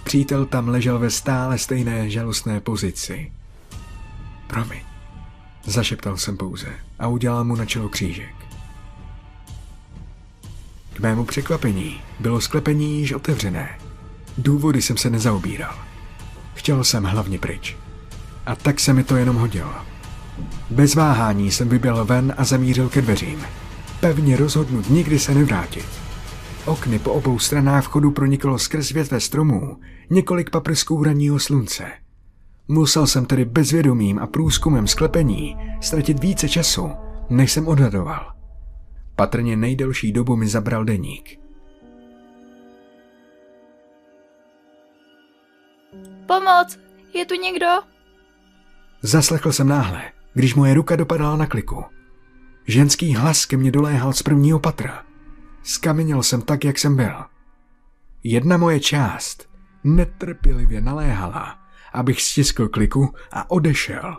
[0.04, 3.32] Přítel tam ležel ve stále stejné žalostné pozici.
[4.46, 4.80] Promiň,
[5.64, 8.41] zašeptal jsem pouze a udělal mu na čelo křížek.
[10.93, 13.78] K mému překvapení bylo sklepení již otevřené.
[14.38, 15.74] Důvody jsem se nezaobíral.
[16.55, 17.76] Chtěl jsem hlavně pryč.
[18.47, 19.72] A tak se mi to jenom hodilo.
[20.70, 23.40] Bez váhání jsem vyběl ven a zamířil ke dveřím.
[24.01, 25.86] Pevně rozhodnut nikdy se nevrátit.
[26.64, 29.76] Okny po obou stranách vchodu proniklo skrz větve stromů
[30.11, 31.84] několik paprsků ranního slunce.
[32.68, 36.90] Musel jsem tedy bezvědomým a průzkumem sklepení ztratit více času,
[37.30, 38.32] než jsem odhadoval.
[39.16, 41.40] Patrně nejdelší dobu mi zabral deník.
[46.26, 46.78] Pomoc!
[47.14, 47.66] Je tu někdo?
[49.02, 50.02] Zaslechl jsem náhle,
[50.34, 51.84] když moje ruka dopadala na kliku.
[52.66, 55.04] Ženský hlas ke mně doléhal z prvního patra.
[55.62, 57.14] Skameněl jsem tak, jak jsem byl.
[58.24, 59.48] Jedna moje část
[59.84, 61.58] netrpělivě naléhala,
[61.92, 64.16] abych stiskl kliku a odešel.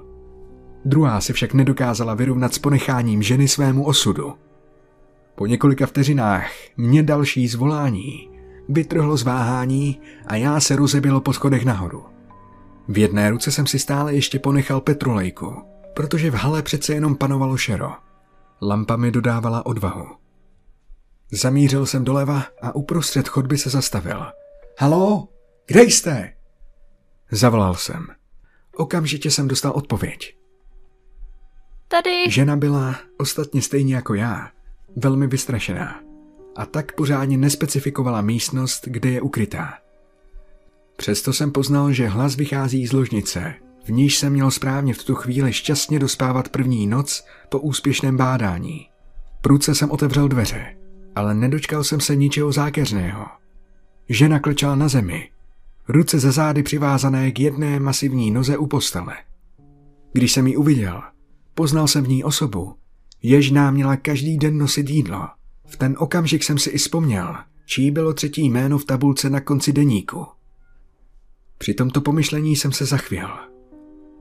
[0.85, 4.33] Druhá se však nedokázala vyrovnat s ponecháním ženy svému osudu.
[5.35, 8.29] Po několika vteřinách mě další zvolání
[8.69, 12.05] vytrhlo z váhání a já se rozebil po schodech nahoru.
[12.87, 15.61] V jedné ruce jsem si stále ještě ponechal petrolejku,
[15.93, 17.91] protože v hale přece jenom panovalo šero.
[18.61, 20.07] Lampa mi dodávala odvahu.
[21.31, 24.25] Zamířil jsem doleva a uprostřed chodby se zastavil.
[24.79, 25.27] Halo,
[25.67, 26.33] kde jste?
[27.31, 28.07] Zavolal jsem.
[28.75, 30.37] Okamžitě jsem dostal odpověď.
[31.87, 32.31] Tady.
[32.31, 34.49] Žena byla, ostatně stejně jako já,
[34.95, 35.99] velmi vystrašená
[36.55, 39.73] a tak pořádně nespecifikovala místnost, kde je ukrytá.
[40.97, 43.53] Přesto jsem poznal, že hlas vychází z ložnice,
[43.85, 48.87] v níž jsem měl správně v tu chvíli šťastně dospávat první noc po úspěšném bádání.
[49.41, 50.75] Prudce jsem otevřel dveře,
[51.15, 53.25] ale nedočkal jsem se ničeho zákeřného.
[54.09, 55.29] Žena klečela na zemi,
[55.87, 59.15] ruce za zády přivázané k jedné masivní noze u postele.
[60.13, 61.01] Když jsem ji uviděl,
[61.53, 62.75] poznal jsem v ní osobu,
[63.23, 65.27] jež nám měla každý den nosit jídlo.
[65.67, 69.73] V ten okamžik jsem si i vzpomněl, čí bylo třetí jméno v tabulce na konci
[69.73, 70.25] deníku.
[71.57, 73.29] Při tomto pomyšlení jsem se zachvěl.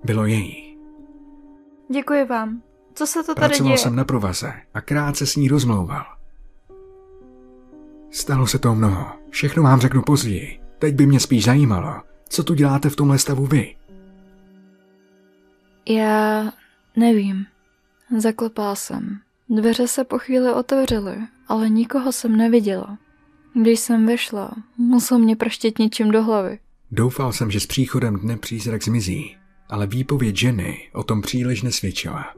[0.05, 0.76] Bylo její.
[1.92, 2.62] Děkuji vám.
[2.94, 3.78] Co se to tady Pracoval děje?
[3.78, 6.05] jsem na provaze a krátce s ní rozmlouval.
[8.11, 9.07] Stalo se to mnoho.
[9.30, 10.61] Všechno vám řeknu později.
[10.78, 13.76] Teď by mě spíš zajímalo, co tu děláte v tomhle stavu vy.
[15.88, 16.53] Já
[16.96, 17.46] nevím.
[18.18, 19.18] Zaklopal jsem.
[19.48, 21.16] Dveře se po chvíli otevřely,
[21.48, 22.98] ale nikoho jsem neviděla.
[23.54, 26.58] Když jsem vešla, musel mě prštět něčím do hlavy.
[26.90, 29.36] Doufal jsem, že s příchodem dne přízrak zmizí,
[29.68, 32.34] ale výpověď ženy o tom příliš nesvědčila.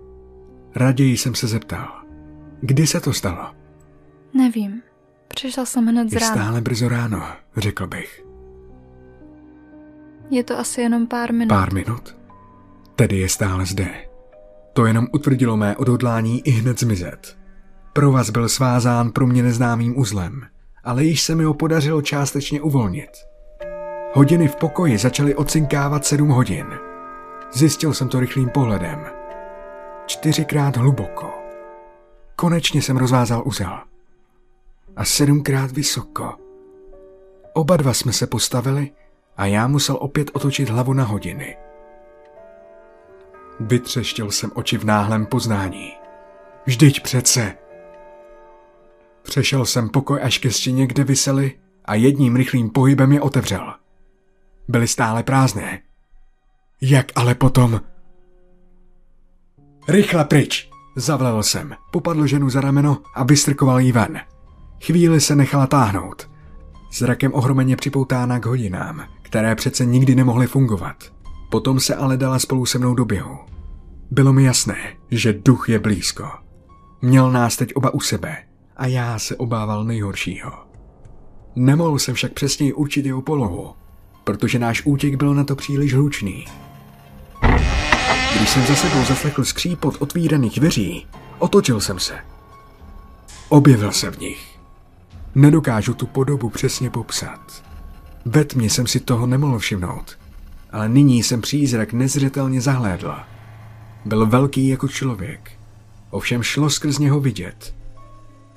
[0.74, 2.02] Raději jsem se zeptal.
[2.60, 3.54] Kdy se to stalo?
[4.34, 4.82] Nevím.
[5.28, 6.34] Přišla jsem hned z Je rána.
[6.34, 7.22] stále brzo ráno,
[7.56, 8.24] řekl bych.
[10.30, 11.48] Je to asi jenom pár minut.
[11.48, 12.16] Pár minut.
[12.96, 14.08] Tedy je stále zde.
[14.74, 17.36] To jenom utvrdilo mé odhodlání i hned zmizet.
[17.92, 20.42] Provaz byl svázán pro mě neznámým uzlem,
[20.84, 23.10] ale již se mi ho podařilo částečně uvolnit.
[24.12, 26.66] Hodiny v pokoji začaly odcinkávat sedm hodin.
[27.52, 29.04] Zjistil jsem to rychlým pohledem.
[30.06, 31.30] Čtyřikrát hluboko.
[32.36, 33.78] Konečně jsem rozvázal uzel.
[34.96, 36.34] A sedmkrát vysoko.
[37.52, 38.90] Oba dva jsme se postavili
[39.36, 41.56] a já musel opět otočit hlavu na hodiny.
[43.60, 45.92] Vytřeštil jsem oči v náhlém poznání.
[46.66, 47.54] Vždyť přece.
[49.22, 53.74] Přešel jsem pokoj až ke stěně, kde visely a jedním rychlým pohybem je otevřel.
[54.68, 55.82] Byly stále prázdné.
[56.80, 57.80] Jak ale potom...
[59.88, 60.70] Rychle pryč!
[60.96, 64.20] Zavlel jsem, popadl ženu za rameno a vystrkoval jí ven.
[64.84, 66.30] Chvíli se nechala táhnout.
[66.92, 70.96] Zrakem ohromeně připoutána k hodinám, které přece nikdy nemohly fungovat.
[71.50, 73.38] Potom se ale dala spolu se mnou do běhu.
[74.10, 74.76] Bylo mi jasné,
[75.10, 76.28] že duch je blízko.
[77.02, 78.36] Měl nás teď oba u sebe
[78.76, 80.52] a já se obával nejhoršího.
[81.56, 83.74] Nemohl jsem však přesněji určit jeho polohu,
[84.24, 86.44] protože náš útěk byl na to příliš hlučný.
[88.36, 91.06] Když jsem za sebou zaslechl skřípot otvíraných dveří,
[91.38, 92.14] otočil jsem se.
[93.48, 94.58] Objevil se v nich.
[95.34, 97.64] Nedokážu tu podobu přesně popsat.
[98.24, 100.18] Ve tmě jsem si toho nemohl všimnout,
[100.74, 103.14] ale nyní jsem přízrak nezřetelně zahlédl.
[104.04, 105.52] Byl velký jako člověk,
[106.10, 107.74] ovšem šlo skrz něho vidět.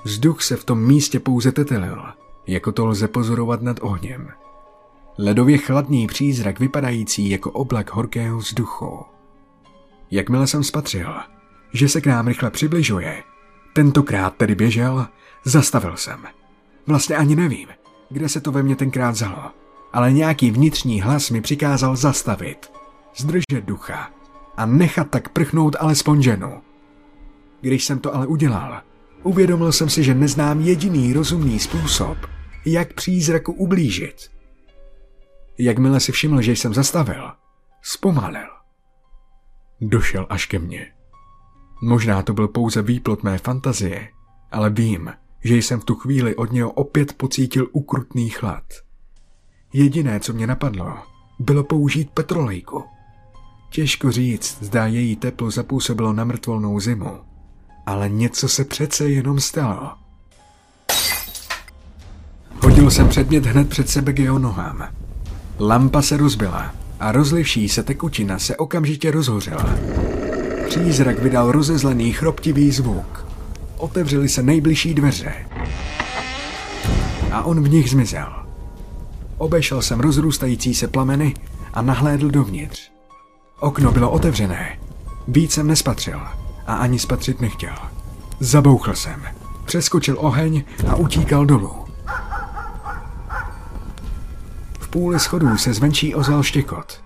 [0.03, 2.03] Vzduch se v tom místě pouze tetelil,
[2.47, 4.29] jako to lze pozorovat nad ohněm.
[5.17, 9.05] Ledově chladný přízrak vypadající jako oblak horkého vzduchu.
[10.11, 11.13] Jakmile jsem spatřil,
[11.73, 13.23] že se k nám rychle přibližuje,
[13.73, 15.07] tentokrát tedy běžel,
[15.43, 16.23] zastavil jsem.
[16.87, 17.67] Vlastně ani nevím,
[18.09, 19.51] kde se to ve mně tenkrát vzalo,
[19.93, 22.71] ale nějaký vnitřní hlas mi přikázal zastavit,
[23.15, 24.11] zdržet ducha
[24.57, 26.61] a nechat tak prchnout alespoň ženu.
[27.61, 28.81] Když jsem to ale udělal,
[29.23, 32.17] uvědomil jsem si, že neznám jediný rozumný způsob,
[32.65, 34.31] jak přízraku ublížit.
[35.57, 37.31] Jakmile si všiml, že jsem zastavil,
[37.81, 38.47] zpomalil.
[39.81, 40.93] Došel až ke mně.
[41.81, 44.09] Možná to byl pouze výplot mé fantazie,
[44.51, 45.13] ale vím,
[45.43, 48.63] že jsem v tu chvíli od něho opět pocítil ukrutný chlad.
[49.73, 50.93] Jediné, co mě napadlo,
[51.39, 52.83] bylo použít petrolejku.
[53.69, 57.19] Těžko říct, zda její teplo zapůsobilo na mrtvolnou zimu,
[57.85, 59.91] ale něco se přece jenom stalo.
[62.63, 64.89] Hodil jsem předmět hned před sebe k jeho nohám.
[65.59, 69.75] Lampa se rozbila a rozlivší se tekutina se okamžitě rozhořela.
[70.67, 73.25] Přízrak vydal rozezlený chroptivý zvuk.
[73.77, 75.33] Otevřely se nejbližší dveře.
[77.31, 78.46] A on v nich zmizel.
[79.37, 81.33] Obešel jsem rozrůstající se plameny
[81.73, 82.91] a nahlédl dovnitř.
[83.59, 84.79] Okno bylo otevřené.
[85.27, 86.21] Víc jsem nespatřil
[86.67, 87.75] a ani spatřit nechtěl.
[88.39, 89.23] Zabouchl jsem,
[89.65, 91.85] přeskočil oheň a utíkal dolů.
[94.79, 97.01] V půli schodů se zvenčí ozval štěkot.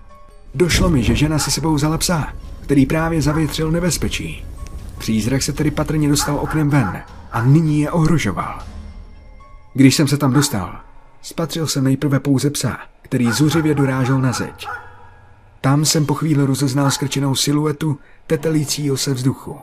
[0.54, 2.28] Došlo mi, že žena si sebou vzala psa,
[2.60, 4.44] který právě zavětřil nebezpečí.
[4.98, 7.02] Přízrak se tedy patrně dostal oknem ven
[7.32, 8.58] a nyní je ohrožoval.
[9.74, 10.80] Když jsem se tam dostal,
[11.22, 14.66] spatřil jsem nejprve pouze psa, který zuřivě dorážel na zeď.
[15.60, 19.58] Tam jsem po chvíli rozeznal skrčenou siluetu tetelícího se vzduchu.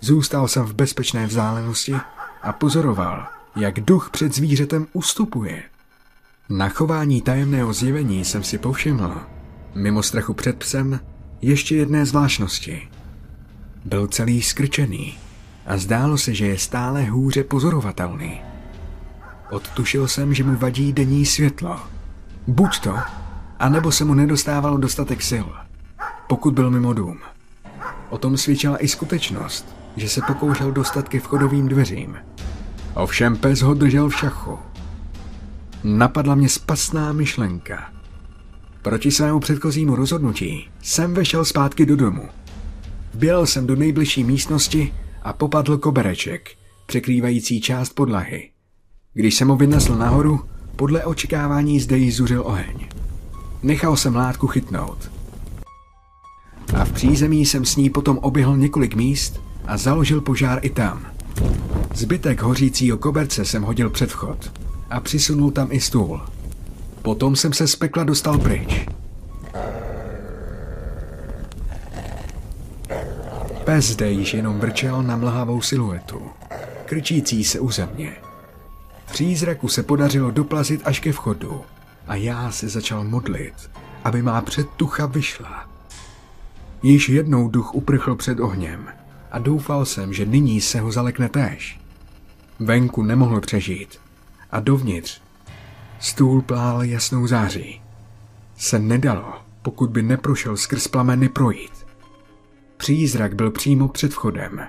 [0.00, 1.94] Zůstal jsem v bezpečné vzdálenosti
[2.42, 5.62] a pozoroval, jak duch před zvířetem ustupuje.
[6.48, 9.16] Na chování tajemného zjevení jsem si povšiml,
[9.74, 11.00] mimo strachu před psem,
[11.42, 12.88] ještě jedné zvláštnosti.
[13.84, 15.18] Byl celý skrčený
[15.66, 18.40] a zdálo se, že je stále hůře pozorovatelný.
[19.50, 21.80] Odtušil jsem, že mu vadí denní světlo.
[22.46, 22.96] Buď to,
[23.58, 25.46] anebo se mu nedostávalo dostatek sil,
[26.26, 27.18] pokud byl mimo dům.
[28.10, 32.16] O tom svědčila i skutečnost, že se pokoušel dostat ke vchodovým dveřím.
[32.94, 34.58] Ovšem pes ho držel v šachu.
[35.84, 37.92] Napadla mě spasná myšlenka.
[38.82, 42.28] Proti svému předchozímu rozhodnutí jsem vešel zpátky do domu.
[43.14, 46.50] Vběl jsem do nejbližší místnosti a popadl kobereček,
[46.86, 48.50] překrývající část podlahy.
[49.16, 50.40] Když jsem ho vynesl nahoru,
[50.76, 52.88] podle očekávání zde jí zuřil oheň.
[53.62, 55.10] Nechal jsem látku chytnout.
[56.74, 61.06] A v přízemí jsem s ní potom oběhl několik míst a založil požár i tam.
[61.94, 64.52] Zbytek hořícího koberce jsem hodil před vchod
[64.90, 66.20] a přisunul tam i stůl.
[67.02, 68.86] Potom jsem se z pekla dostal pryč.
[73.64, 76.22] Pes zde již jenom vrčel na mlhavou siluetu,
[76.84, 78.25] krčící se u země.
[79.06, 81.64] Přízraku se podařilo doplazit až ke vchodu
[82.06, 83.70] a já se začal modlit,
[84.04, 85.68] aby má předtucha vyšla.
[86.82, 88.88] Již jednou duch uprchl před ohněm
[89.30, 91.80] a doufal jsem, že nyní se ho zalekne též.
[92.58, 94.00] Venku nemohl přežít
[94.50, 95.20] a dovnitř
[95.98, 97.80] stůl plál jasnou září.
[98.56, 99.32] Se nedalo,
[99.62, 101.86] pokud by neprošel skrz plameny projít.
[102.76, 104.60] Přízrak byl přímo před vchodem.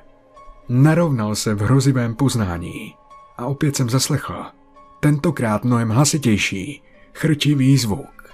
[0.69, 2.93] Narovnal se v hrozivém poznání
[3.37, 4.45] a opět jsem zaslechl,
[4.99, 6.83] tentokrát mnohem hlasitější,
[7.13, 8.33] chrčivý zvuk.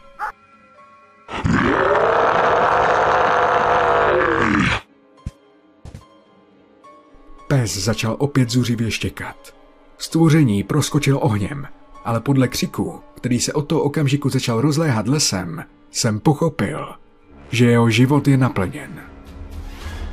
[7.47, 9.55] Pes začal opět zuřivě štěkat.
[9.97, 11.67] Stvoření proskočil ohněm,
[12.05, 16.87] ale podle křiku, který se od toho okamžiku začal rozléhat lesem, jsem pochopil,
[17.49, 19.03] že jeho život je naplněn.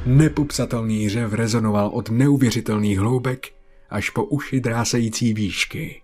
[0.06, 3.59] Nepopsatelný řev rezonoval od neuvěřitelných hloubek
[3.90, 6.02] až po uši drásající výšky.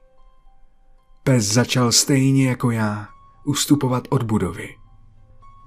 [1.24, 3.08] Pes začal stejně jako já
[3.44, 4.68] ustupovat od budovy.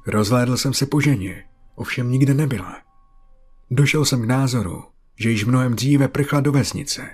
[0.08, 1.44] Rozhlédl jsem se po ženě,
[1.76, 2.78] ovšem nikde nebyla.
[3.72, 4.84] Došel jsem k názoru,
[5.20, 7.10] že již mnohem dříve prchla do vesnice.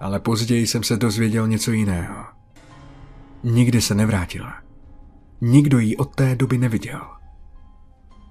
[0.00, 2.24] Ale později jsem se dozvěděl něco jiného.
[3.44, 4.54] Nikdy se nevrátila.
[5.40, 7.00] Nikdo ji od té doby neviděl.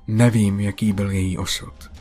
[0.08, 1.92] Nevím, jaký byl její osud.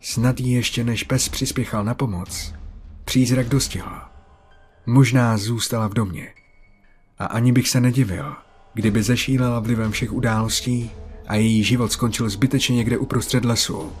[0.00, 2.54] Snad jí ještě než pes přispěchal na pomoc,
[3.12, 4.00] přízrak dostihl.
[4.86, 6.28] Možná zůstala v domě.
[7.18, 8.34] A ani bych se nedivil,
[8.74, 10.90] kdyby zešílela vlivem všech událostí
[11.26, 13.92] a její život skončil zbytečně někde uprostřed lesu.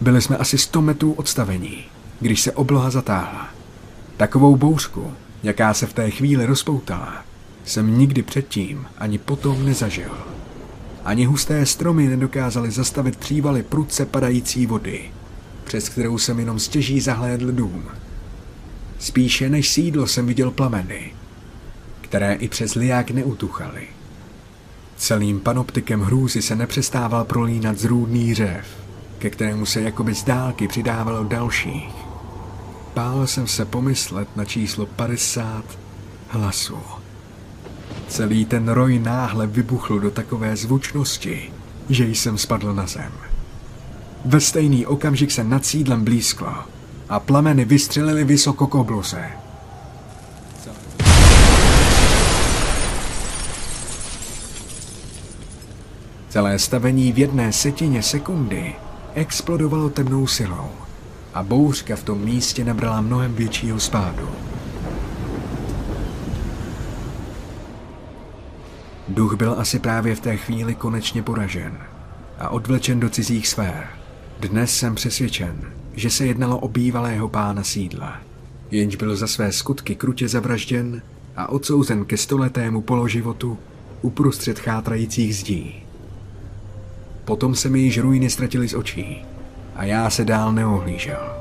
[0.00, 1.84] Byli jsme asi 100 metrů odstavení,
[2.20, 3.48] když se obloha zatáhla.
[4.16, 5.12] Takovou bouřku,
[5.42, 7.24] jaká se v té chvíli rozpoutala,
[7.64, 10.37] jsem nikdy předtím ani potom nezažil.
[11.04, 15.10] Ani husté stromy nedokázaly zastavit přívaly prudce padající vody,
[15.64, 17.84] přes kterou jsem jenom stěží zahlédl dům.
[18.98, 21.12] Spíše než sídlo jsem viděl plameny,
[22.00, 23.88] které i přes liák neutuchaly.
[24.96, 28.66] Celým panoptikem hrůzy se nepřestával prolínat zrůdný řev,
[29.18, 31.94] ke kterému se jakoby z dálky přidávalo dalších.
[32.94, 35.64] Bál jsem se pomyslet na číslo 50
[36.28, 36.97] hlasů.
[38.08, 41.52] Celý ten roj náhle vybuchl do takové zvučnosti,
[41.90, 43.12] že jsem spadl na zem.
[44.24, 46.54] Ve stejný okamžik se nad sídlem blízklo
[47.08, 49.24] a plameny vystřelily vysoko k obloze.
[56.28, 58.74] Celé stavení v jedné setině sekundy
[59.14, 60.70] explodovalo temnou silou
[61.34, 64.47] a bouřka v tom místě nabrala mnohem většího spádu.
[69.08, 71.78] Duch byl asi právě v té chvíli konečně poražen
[72.38, 73.86] a odvlečen do cizích sfér.
[74.40, 75.60] Dnes jsem přesvědčen,
[75.94, 78.16] že se jednalo o bývalého pána sídla,
[78.70, 81.02] jenž byl za své skutky krutě zavražděn
[81.36, 83.58] a odsouzen ke stoletému položivotu
[84.02, 85.82] uprostřed chátrajících zdí.
[87.24, 89.24] Potom se mi již ruiny ztratily z očí
[89.76, 91.32] a já se dál neohlížel.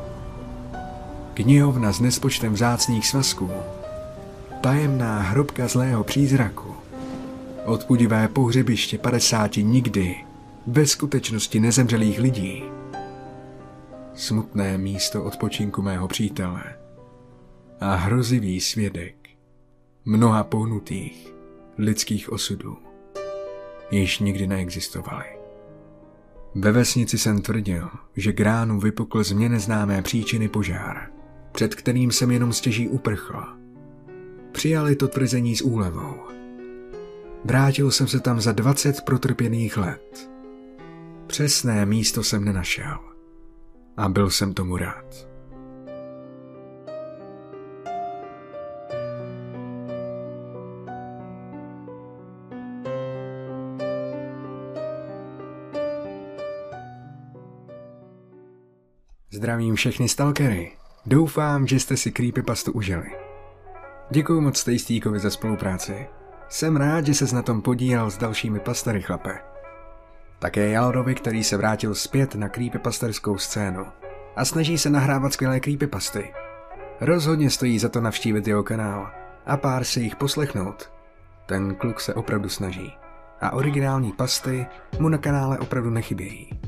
[1.34, 3.52] Knihovna s nespočtem vzácných svazků,
[4.62, 6.67] tajemná hrobka zlého přízraku,
[7.68, 10.16] odpudivé pohřebiště 50 nikdy
[10.68, 12.64] ve skutečnosti nezemřelých lidí,
[14.14, 16.64] smutné místo odpočinku mého přítele
[17.80, 19.16] a hrozivý svědek
[20.06, 21.34] mnoha pohnutých
[21.78, 22.78] lidských osudů
[23.92, 25.26] již nikdy neexistovaly.
[26.56, 31.12] Ve vesnici jsem tvrdil, že gránu vypukl z mě neznámé příčiny požár,
[31.52, 33.44] před kterým jsem jenom stěží uprchl.
[34.52, 36.37] Přijali to tvrzení s úlevou.
[37.46, 40.30] Vrátil jsem se tam za 20 protrpěných let.
[41.28, 43.00] Přesné místo jsem nenašel.
[43.98, 45.28] A byl jsem tomu rád.
[59.32, 60.72] Zdravím všechny stalkery.
[61.06, 63.12] Doufám, že jste si Creepypastu užili.
[64.10, 66.17] Děkuji moc Stejstíkovi za spolupráci.
[66.50, 69.40] Jsem rád, že se na tom podílel s dalšími pastery chlape.
[70.40, 73.86] Také Jalrovi, který se vrátil zpět na creepypasterskou scénu
[74.36, 76.34] a snaží se nahrávat skvělé creepypasty.
[77.02, 79.12] Rozhodně stojí za to navštívit jeho kanál
[79.46, 80.92] a pár si jich poslechnout.
[81.46, 82.94] Ten kluk se opravdu snaží
[83.42, 84.66] a originální pasty
[85.00, 86.60] mu na kanále opravdu nechybějí.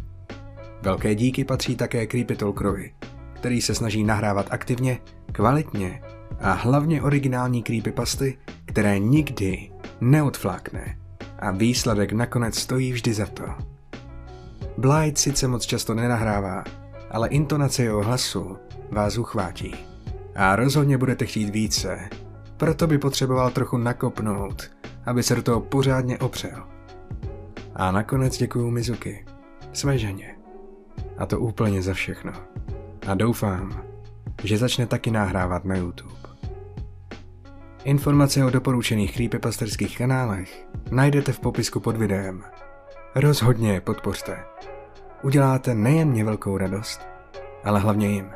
[0.81, 2.93] Velké díky patří také Creepy Talkerovi,
[3.33, 4.99] který se snaží nahrávat aktivně,
[5.31, 6.01] kvalitně
[6.41, 9.71] a hlavně originální creepypasty, které nikdy
[10.01, 10.97] neodflákne
[11.39, 13.43] a výsledek nakonec stojí vždy za to.
[14.77, 16.63] Blight sice moc často nenahrává,
[17.11, 18.57] ale intonace jeho hlasu
[18.91, 19.75] vás uchvátí.
[20.35, 22.09] A rozhodně budete chtít více,
[22.57, 24.71] proto by potřeboval trochu nakopnout,
[25.05, 26.63] aby se do toho pořádně opřel.
[27.75, 29.25] A nakonec děkuju Mizuki,
[29.73, 30.35] své ženě.
[31.17, 32.31] A to úplně za všechno.
[33.07, 33.83] A doufám,
[34.43, 36.28] že začne taky nahrávat na YouTube.
[37.83, 42.43] Informace o doporučených creepypasterských kanálech najdete v popisku pod videem.
[43.15, 44.43] Rozhodně je podpořte.
[45.21, 47.01] Uděláte nejen mě velkou radost,
[47.63, 48.29] ale hlavně jim.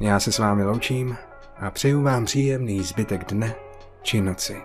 [0.00, 1.16] Já se s vámi loučím
[1.58, 3.54] a přeju vám příjemný zbytek dne
[4.02, 4.56] či noci.